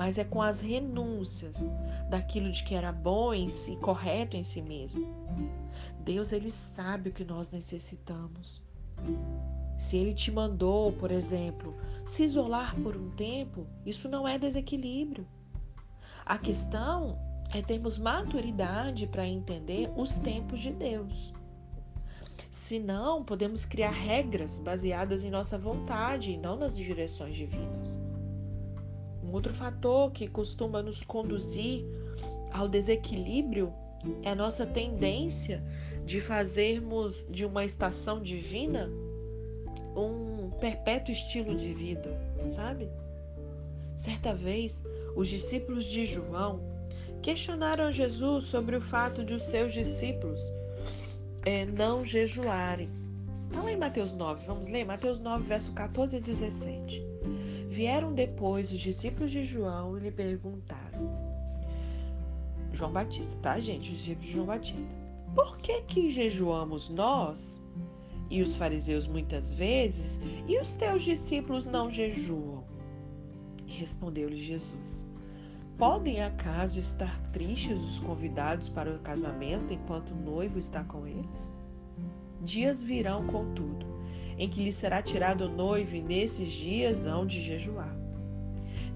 mas 0.00 0.16
é 0.16 0.24
com 0.24 0.40
as 0.40 0.60
renúncias 0.60 1.58
daquilo 2.08 2.50
de 2.50 2.64
que 2.64 2.74
era 2.74 2.90
bom 2.90 3.34
em 3.34 3.50
si, 3.50 3.76
correto 3.76 4.34
em 4.34 4.42
si 4.42 4.62
mesmo. 4.62 5.06
Deus 6.02 6.32
ele 6.32 6.50
sabe 6.50 7.10
o 7.10 7.12
que 7.12 7.22
nós 7.22 7.50
necessitamos. 7.50 8.62
Se 9.76 9.98
ele 9.98 10.14
te 10.14 10.32
mandou, 10.32 10.90
por 10.94 11.10
exemplo, 11.10 11.76
se 12.02 12.22
isolar 12.24 12.74
por 12.76 12.96
um 12.96 13.10
tempo, 13.10 13.66
isso 13.84 14.08
não 14.08 14.26
é 14.26 14.38
desequilíbrio. 14.38 15.28
A 16.24 16.38
questão 16.38 17.18
é 17.52 17.60
termos 17.60 17.98
maturidade 17.98 19.06
para 19.06 19.28
entender 19.28 19.92
os 19.94 20.16
tempos 20.16 20.60
de 20.60 20.72
Deus. 20.72 21.30
Senão, 22.50 23.22
podemos 23.22 23.66
criar 23.66 23.90
regras 23.90 24.60
baseadas 24.60 25.24
em 25.24 25.30
nossa 25.30 25.58
vontade 25.58 26.30
e 26.30 26.38
não 26.38 26.56
nas 26.56 26.74
direções 26.74 27.36
divinas. 27.36 28.00
Um 29.30 29.34
outro 29.34 29.54
fator 29.54 30.10
que 30.10 30.26
costuma 30.26 30.82
nos 30.82 31.04
conduzir 31.04 31.84
ao 32.52 32.68
desequilíbrio 32.68 33.72
é 34.24 34.30
a 34.30 34.34
nossa 34.34 34.66
tendência 34.66 35.62
de 36.04 36.20
fazermos 36.20 37.24
de 37.30 37.44
uma 37.44 37.64
estação 37.64 38.20
divina 38.20 38.90
um 39.96 40.50
perpétuo 40.58 41.12
estilo 41.12 41.54
de 41.54 41.72
vida, 41.72 42.10
sabe? 42.56 42.88
Certa 43.94 44.34
vez, 44.34 44.82
os 45.14 45.28
discípulos 45.28 45.84
de 45.84 46.06
João 46.06 46.60
questionaram 47.22 47.92
Jesus 47.92 48.46
sobre 48.46 48.74
o 48.74 48.80
fato 48.80 49.24
de 49.24 49.34
os 49.34 49.44
seus 49.44 49.72
discípulos 49.72 50.40
é, 51.44 51.66
não 51.66 52.04
jejuarem. 52.04 52.88
Está 53.46 53.62
lá 53.62 53.70
em 53.70 53.76
Mateus 53.76 54.12
9, 54.12 54.44
vamos 54.44 54.68
ler? 54.68 54.84
Mateus 54.84 55.20
9, 55.20 55.44
verso 55.44 55.72
14 55.72 56.16
a 56.16 56.20
17. 56.20 57.09
Vieram 57.70 58.12
depois 58.12 58.72
os 58.72 58.80
discípulos 58.80 59.30
de 59.30 59.44
João 59.44 59.96
e 59.96 60.00
lhe 60.00 60.10
perguntaram: 60.10 61.08
João 62.72 62.90
Batista, 62.90 63.36
tá, 63.40 63.60
gente? 63.60 63.92
Os 63.92 63.98
discípulos 63.98 64.26
de 64.26 64.32
João 64.32 64.46
Batista. 64.46 64.90
Por 65.36 65.56
que 65.58 65.80
que 65.82 66.10
jejuamos 66.10 66.88
nós 66.88 67.62
e 68.28 68.42
os 68.42 68.56
fariseus 68.56 69.06
muitas 69.06 69.54
vezes 69.54 70.18
e 70.48 70.58
os 70.58 70.74
teus 70.74 71.04
discípulos 71.04 71.64
não 71.64 71.88
jejuam? 71.88 72.64
Respondeu-lhe 73.68 74.42
Jesus: 74.42 75.06
Podem 75.78 76.24
acaso 76.24 76.80
estar 76.80 77.22
tristes 77.30 77.80
os 77.80 78.00
convidados 78.00 78.68
para 78.68 78.96
o 78.96 78.98
casamento 78.98 79.72
enquanto 79.72 80.10
o 80.10 80.20
noivo 80.20 80.58
está 80.58 80.82
com 80.82 81.06
eles? 81.06 81.52
Dias 82.42 82.82
virão, 82.82 83.28
contudo, 83.28 83.86
em 84.40 84.48
que 84.48 84.64
lhe 84.64 84.72
será 84.72 85.02
tirado 85.02 85.42
o 85.42 85.48
noivo, 85.50 85.94
e 85.94 86.00
nesses 86.00 86.50
dias 86.50 87.04
hão 87.04 87.26
de 87.26 87.42
jejuar. 87.42 87.94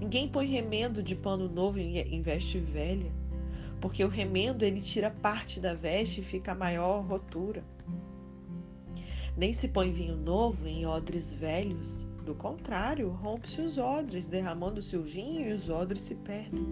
Ninguém 0.01 0.27
põe 0.27 0.47
remendo 0.47 1.03
de 1.03 1.15
pano 1.15 1.47
novo 1.47 1.77
em 1.79 2.21
veste 2.23 2.57
velha, 2.57 3.11
porque 3.79 4.03
o 4.03 4.07
remendo 4.07 4.65
ele 4.65 4.81
tira 4.81 5.11
parte 5.11 5.59
da 5.59 5.75
veste 5.75 6.19
e 6.19 6.23
fica 6.23 6.53
a 6.53 6.55
maior 6.55 7.05
rotura. 7.05 7.63
Nem 9.37 9.53
se 9.53 9.67
põe 9.67 9.91
vinho 9.91 10.17
novo 10.17 10.67
em 10.67 10.87
odres 10.87 11.31
velhos, 11.31 12.07
Do 12.25 12.33
contrário, 12.33 13.07
rompe-se 13.09 13.61
os 13.61 13.77
odres, 13.77 14.25
derramando-se 14.25 14.97
o 14.97 15.03
vinho 15.03 15.47
e 15.47 15.53
os 15.53 15.69
odres 15.69 16.01
se 16.01 16.15
perdem. 16.15 16.65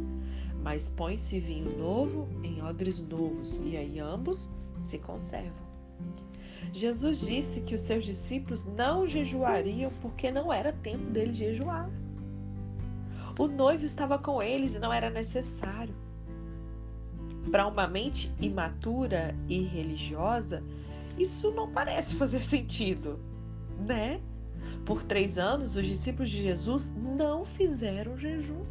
Mas 0.64 0.90
põe-se 0.90 1.40
vinho 1.40 1.78
novo 1.78 2.28
em 2.44 2.64
odres 2.64 3.00
novos, 3.00 3.62
e 3.64 3.78
aí 3.78 4.00
ambos 4.00 4.50
se 4.80 4.98
conservam. 4.98 5.62
Jesus 6.71 7.19
disse 7.19 7.62
que 7.62 7.76
os 7.76 7.82
seus 7.82 8.06
discípulos 8.06 8.65
não 8.65 9.08
jejuariam 9.08 9.91
porque 10.02 10.32
não 10.32 10.52
era 10.52 10.71
tempo 10.71 11.10
deles 11.12 11.38
jejuar. 11.38 11.89
O 13.38 13.47
noivo 13.47 13.84
estava 13.84 14.17
com 14.17 14.41
eles 14.41 14.76
e 14.76 14.80
não 14.80 14.93
era 14.93 15.10
necessário. 15.10 15.95
Para 17.52 17.67
uma 17.67 17.88
mente 17.88 18.32
imatura 18.39 19.36
e 19.49 19.62
religiosa, 19.63 20.63
isso 21.17 21.52
não 21.52 21.71
parece 21.71 22.15
fazer 22.15 22.43
sentido, 22.43 23.19
né? 23.80 24.21
Por 24.86 25.04
três 25.04 25.38
anos, 25.38 25.76
os 25.76 25.86
discípulos 25.86 26.30
de 26.30 26.41
Jesus 26.41 26.91
não 26.95 27.45
fizeram 27.45 28.17
jejum. 28.17 28.63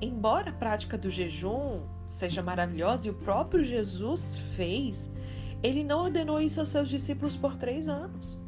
Embora 0.00 0.50
a 0.50 0.54
prática 0.54 0.98
do 0.98 1.10
jejum 1.10 1.82
seja 2.04 2.42
maravilhosa 2.42 3.06
e 3.06 3.10
o 3.10 3.14
próprio 3.14 3.64
Jesus 3.64 4.36
fez, 4.54 5.10
ele 5.66 5.84
não 5.84 6.04
ordenou 6.04 6.40
isso 6.40 6.60
aos 6.60 6.68
seus 6.68 6.88
discípulos 6.88 7.36
por 7.36 7.56
três 7.56 7.88
anos. 7.88 8.40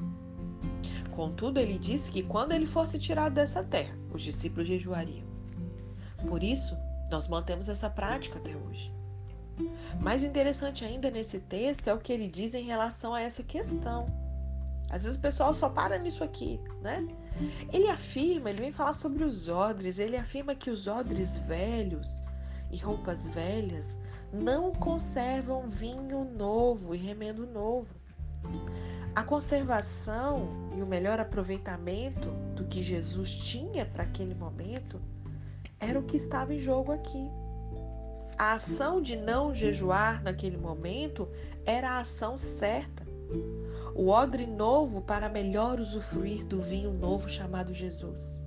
Contudo, 1.11 1.59
ele 1.59 1.79
disse 1.79 2.11
que 2.11 2.23
quando 2.23 2.53
ele 2.53 2.67
fosse 2.67 2.99
tirado 2.99 3.35
dessa 3.35 3.63
terra, 3.63 3.97
os 4.13 4.23
discípulos 4.23 4.69
jejuariam. 4.69 5.27
Por 6.29 6.43
isso, 6.43 6.77
nós 7.11 7.27
mantemos 7.27 7.69
essa 7.69 7.91
prática 7.91 8.39
até 8.39 8.55
hoje. 8.57 8.93
Mais 10.01 10.23
interessante 10.23 10.85
ainda 10.85 11.11
nesse 11.11 11.41
texto 11.41 11.89
é 11.89 11.95
o 11.95 11.99
que 11.99 12.13
ele 12.13 12.29
diz 12.29 12.55
em 12.55 12.65
relação 12.65 13.15
a 13.15 13.21
essa 13.21 13.43
questão. 13.43 14.07
Às 14.91 15.05
vezes 15.05 15.19
o 15.19 15.23
pessoal 15.23 15.55
só 15.55 15.69
para 15.69 15.99
nisso 15.99 16.23
aqui, 16.25 16.61
né? 16.81 17.07
Ele 17.73 17.89
afirma, 17.89 18.51
ele 18.51 18.61
vem 18.61 18.73
falar 18.73 18.93
sobre 18.93 19.25
os 19.25 19.49
odres, 19.49 19.99
ele 19.99 20.17
afirma 20.17 20.55
que 20.55 20.71
os 20.71 20.87
odres 20.87 21.37
velhos 21.37 22.23
e 22.71 22.77
roupas 22.77 23.27
velhas 23.27 23.97
não 24.33 24.73
conservam 24.73 25.69
vinho 25.69 26.25
novo 26.25 26.95
e 26.95 26.99
remendo 26.99 27.47
novo. 27.47 27.89
A 29.15 29.23
conservação 29.23 30.49
e 30.77 30.83
o 30.83 30.87
melhor 30.87 31.19
aproveitamento 31.19 32.31
do 32.55 32.65
que 32.65 32.83
Jesus 32.83 33.31
tinha 33.31 33.85
para 33.85 34.05
aquele 34.05 34.35
momento 34.35 35.01
era 35.81 35.99
o 35.99 36.05
que 36.05 36.17
estava 36.17 36.55
em 36.55 36.59
jogo 36.59 36.93
aqui. 36.93 37.29
A 38.39 38.53
ação 38.53 39.03
de 39.03 39.17
não 39.17 39.53
jejuar 39.53 40.23
naquele 40.23 40.57
momento 40.57 41.29
era 41.67 41.91
a 41.91 42.01
ação 42.01 42.39
certa. 42.39 43.05
O 43.95 44.09
odre 44.09 44.47
novo 44.47 45.01
para 45.03 45.29
melhor 45.29 45.81
usufruir 45.81 46.45
do 46.45 46.61
vinho 46.61 46.93
novo 46.93 47.29
chamado 47.29 47.75
Jesus. 47.75 48.41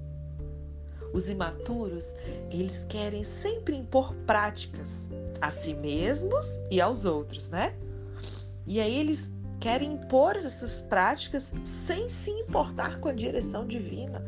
Os 1.14 1.30
imaturos, 1.30 2.16
eles 2.50 2.86
querem 2.88 3.24
sempre 3.24 3.76
impor 3.76 4.14
práticas 4.26 5.10
a 5.42 5.50
si 5.50 5.74
mesmos 5.74 6.46
e 6.70 6.80
aos 6.80 7.04
outros, 7.04 7.50
né? 7.50 7.74
E 8.66 8.80
aí 8.80 8.96
eles 8.96 9.32
querem 9.60 9.94
impor 9.94 10.36
essas 10.36 10.82
práticas 10.84 11.54
sem 11.66 12.08
se 12.08 12.30
importar 12.30 13.00
com 13.00 13.10
a 13.10 13.14
direção 13.14 13.66
divina. 13.66 14.24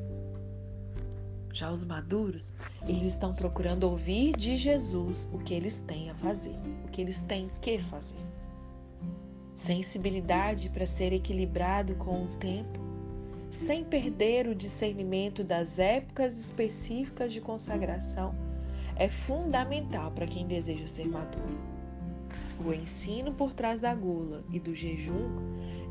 Já 1.54 1.72
os 1.72 1.84
maduros, 1.84 2.52
eles 2.88 3.04
estão 3.04 3.34
procurando 3.34 3.84
ouvir 3.84 4.36
de 4.36 4.58
Jesus 4.58 5.30
o 5.32 5.38
que 5.38 5.54
eles 5.54 5.82
têm 5.82 6.10
a 6.10 6.16
fazer, 6.16 6.58
o 6.84 6.90
que 6.90 7.00
eles 7.00 7.22
têm 7.22 7.50
que 7.62 7.78
fazer. 7.78 8.18
Sensibilidade 9.56 10.70
para 10.70 10.88
ser 10.88 11.14
equilibrado 11.14 11.94
com 11.96 12.24
o 12.24 12.28
tempo, 12.40 12.80
sem 13.52 13.84
perder 13.84 14.48
o 14.48 14.56
discernimento 14.56 15.44
das 15.44 15.78
épocas 15.78 16.40
específicas 16.40 17.32
de 17.32 17.40
consagração, 17.40 18.34
é 18.96 19.10
fundamental 19.10 20.12
para 20.12 20.28
quem 20.28 20.48
deseja 20.48 20.88
ser 20.88 21.08
maduro. 21.08 21.58
O 22.66 22.72
ensino 22.72 23.34
por 23.34 23.54
trás 23.54 23.82
da 23.82 23.94
gula 23.94 24.44
e 24.52 24.60
do 24.60 24.76
jejum 24.76 25.30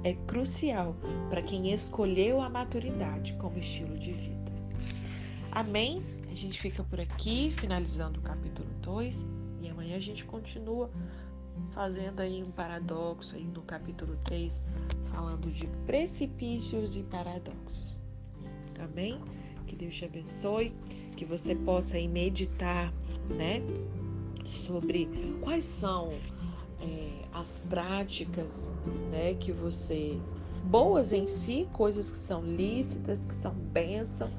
é 0.04 0.14
crucial 0.26 0.96
para 1.28 1.42
quem 1.42 1.72
escolheu 1.72 2.40
a 2.40 2.48
maturidade 2.48 3.34
como 3.34 3.58
estilo 3.58 3.98
de 3.98 4.12
vida. 4.12 4.52
Amém? 5.50 6.02
A 6.30 6.34
gente 6.34 6.60
fica 6.60 6.82
por 6.82 6.98
aqui, 6.98 7.50
finalizando 7.50 8.18
o 8.18 8.22
capítulo 8.22 8.68
2, 8.80 9.26
e 9.60 9.68
amanhã 9.68 9.96
a 9.96 10.00
gente 10.00 10.24
continua 10.24 10.90
fazendo 11.72 12.20
aí 12.20 12.42
um 12.42 12.50
paradoxo 12.50 13.34
aí 13.36 13.44
no 13.44 13.62
capítulo 13.62 14.16
3, 14.24 14.62
falando 15.04 15.50
de 15.50 15.66
precipícios 15.84 16.96
e 16.96 17.02
paradoxos. 17.02 18.00
Amém? 18.82 19.20
Que 19.66 19.76
Deus 19.76 19.94
te 19.94 20.04
abençoe, 20.04 20.74
que 21.16 21.24
você 21.24 21.54
possa 21.54 21.96
aí 21.96 22.08
meditar, 22.08 22.92
né, 23.30 23.62
sobre 24.44 25.08
quais 25.40 25.64
são 25.64 26.12
é, 26.80 27.22
as 27.32 27.60
práticas, 27.68 28.72
né, 29.10 29.34
que 29.34 29.52
você 29.52 30.18
boas 30.64 31.12
em 31.12 31.26
si, 31.26 31.68
coisas 31.72 32.10
que 32.10 32.16
são 32.16 32.44
lícitas, 32.44 33.24
que 33.28 33.34
são 33.34 33.52
bênção, 33.52 34.30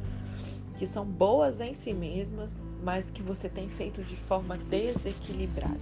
que 0.75 0.87
são 0.87 1.05
boas 1.05 1.59
em 1.59 1.73
si 1.73 1.93
mesmas, 1.93 2.61
mas 2.81 3.11
que 3.11 3.21
você 3.21 3.49
tem 3.49 3.69
feito 3.69 4.03
de 4.03 4.15
forma 4.15 4.57
desequilibrada. 4.57 5.79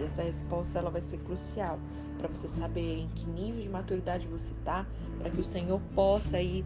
E 0.00 0.04
essa 0.04 0.22
resposta 0.22 0.78
ela 0.78 0.90
vai 0.90 1.02
ser 1.02 1.18
crucial 1.18 1.78
para 2.18 2.28
você 2.28 2.46
saber 2.48 3.00
em 3.00 3.08
que 3.08 3.26
nível 3.26 3.60
de 3.60 3.68
maturidade 3.68 4.26
você 4.28 4.52
está, 4.52 4.86
para 5.18 5.30
que 5.30 5.40
o 5.40 5.44
Senhor 5.44 5.80
possa 5.94 6.40
ir 6.40 6.64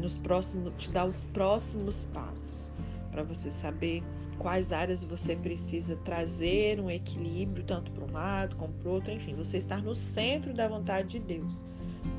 nos 0.00 0.18
próximos 0.18 0.72
te 0.74 0.90
dar 0.90 1.06
os 1.06 1.22
próximos 1.32 2.04
passos, 2.12 2.70
para 3.10 3.22
você 3.22 3.50
saber 3.50 4.02
quais 4.38 4.72
áreas 4.72 5.04
você 5.04 5.36
precisa 5.36 5.96
trazer 6.04 6.80
um 6.80 6.90
equilíbrio 6.90 7.64
tanto 7.64 7.90
para 7.92 8.04
um 8.04 8.12
lado 8.12 8.56
como 8.56 8.72
para 8.74 8.88
o 8.88 8.92
outro, 8.92 9.12
enfim, 9.12 9.34
você 9.34 9.58
estar 9.58 9.82
no 9.82 9.94
centro 9.94 10.52
da 10.52 10.66
vontade 10.68 11.08
de 11.08 11.20
Deus 11.20 11.64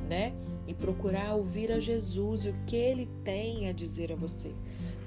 né? 0.08 0.34
E 0.68 0.74
procurar 0.74 1.36
ouvir 1.36 1.72
a 1.72 1.80
Jesus 1.80 2.46
e 2.46 2.50
o 2.50 2.56
que 2.66 2.76
ele 2.76 3.10
tem 3.24 3.68
a 3.68 3.72
dizer 3.72 4.12
a 4.12 4.16
você. 4.16 4.52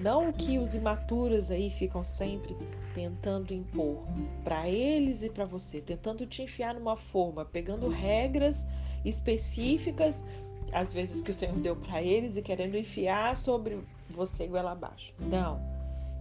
Não 0.00 0.32
que 0.32 0.58
os 0.58 0.74
imaturos 0.74 1.50
aí 1.50 1.70
ficam 1.70 2.04
sempre 2.04 2.56
tentando 2.94 3.52
impor 3.52 4.04
para 4.44 4.68
eles 4.68 5.22
e 5.22 5.30
para 5.30 5.44
você, 5.44 5.80
tentando 5.80 6.24
te 6.24 6.42
enfiar 6.42 6.74
numa 6.74 6.94
forma, 6.94 7.44
pegando 7.44 7.88
regras 7.88 8.64
específicas, 9.04 10.24
às 10.72 10.92
vezes 10.92 11.22
que 11.22 11.30
o 11.30 11.34
Senhor 11.34 11.56
deu 11.56 11.76
para 11.76 12.02
eles 12.02 12.36
e 12.36 12.42
querendo 12.42 12.76
enfiar 12.76 13.36
sobre 13.36 13.78
você 14.10 14.46
goela 14.46 14.72
abaixo. 14.72 15.12
Não. 15.18 15.60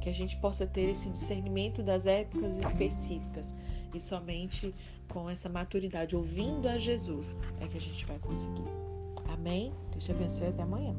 Que 0.01 0.09
a 0.09 0.13
gente 0.13 0.37
possa 0.37 0.65
ter 0.65 0.89
esse 0.89 1.09
discernimento 1.09 1.81
das 1.83 2.05
épocas 2.05 2.57
específicas 2.57 3.53
e 3.93 3.99
somente 3.99 4.73
com 5.09 5.29
essa 5.29 5.49
maturidade, 5.49 6.15
ouvindo 6.15 6.67
a 6.67 6.77
Jesus, 6.77 7.37
é 7.59 7.67
que 7.67 7.77
a 7.77 7.81
gente 7.81 8.05
vai 8.05 8.19
conseguir. 8.19 8.67
Amém? 9.29 9.71
Deus 9.91 10.03
te 10.03 10.11
abençoe 10.11 10.47
até 10.47 10.63
amanhã. 10.63 10.95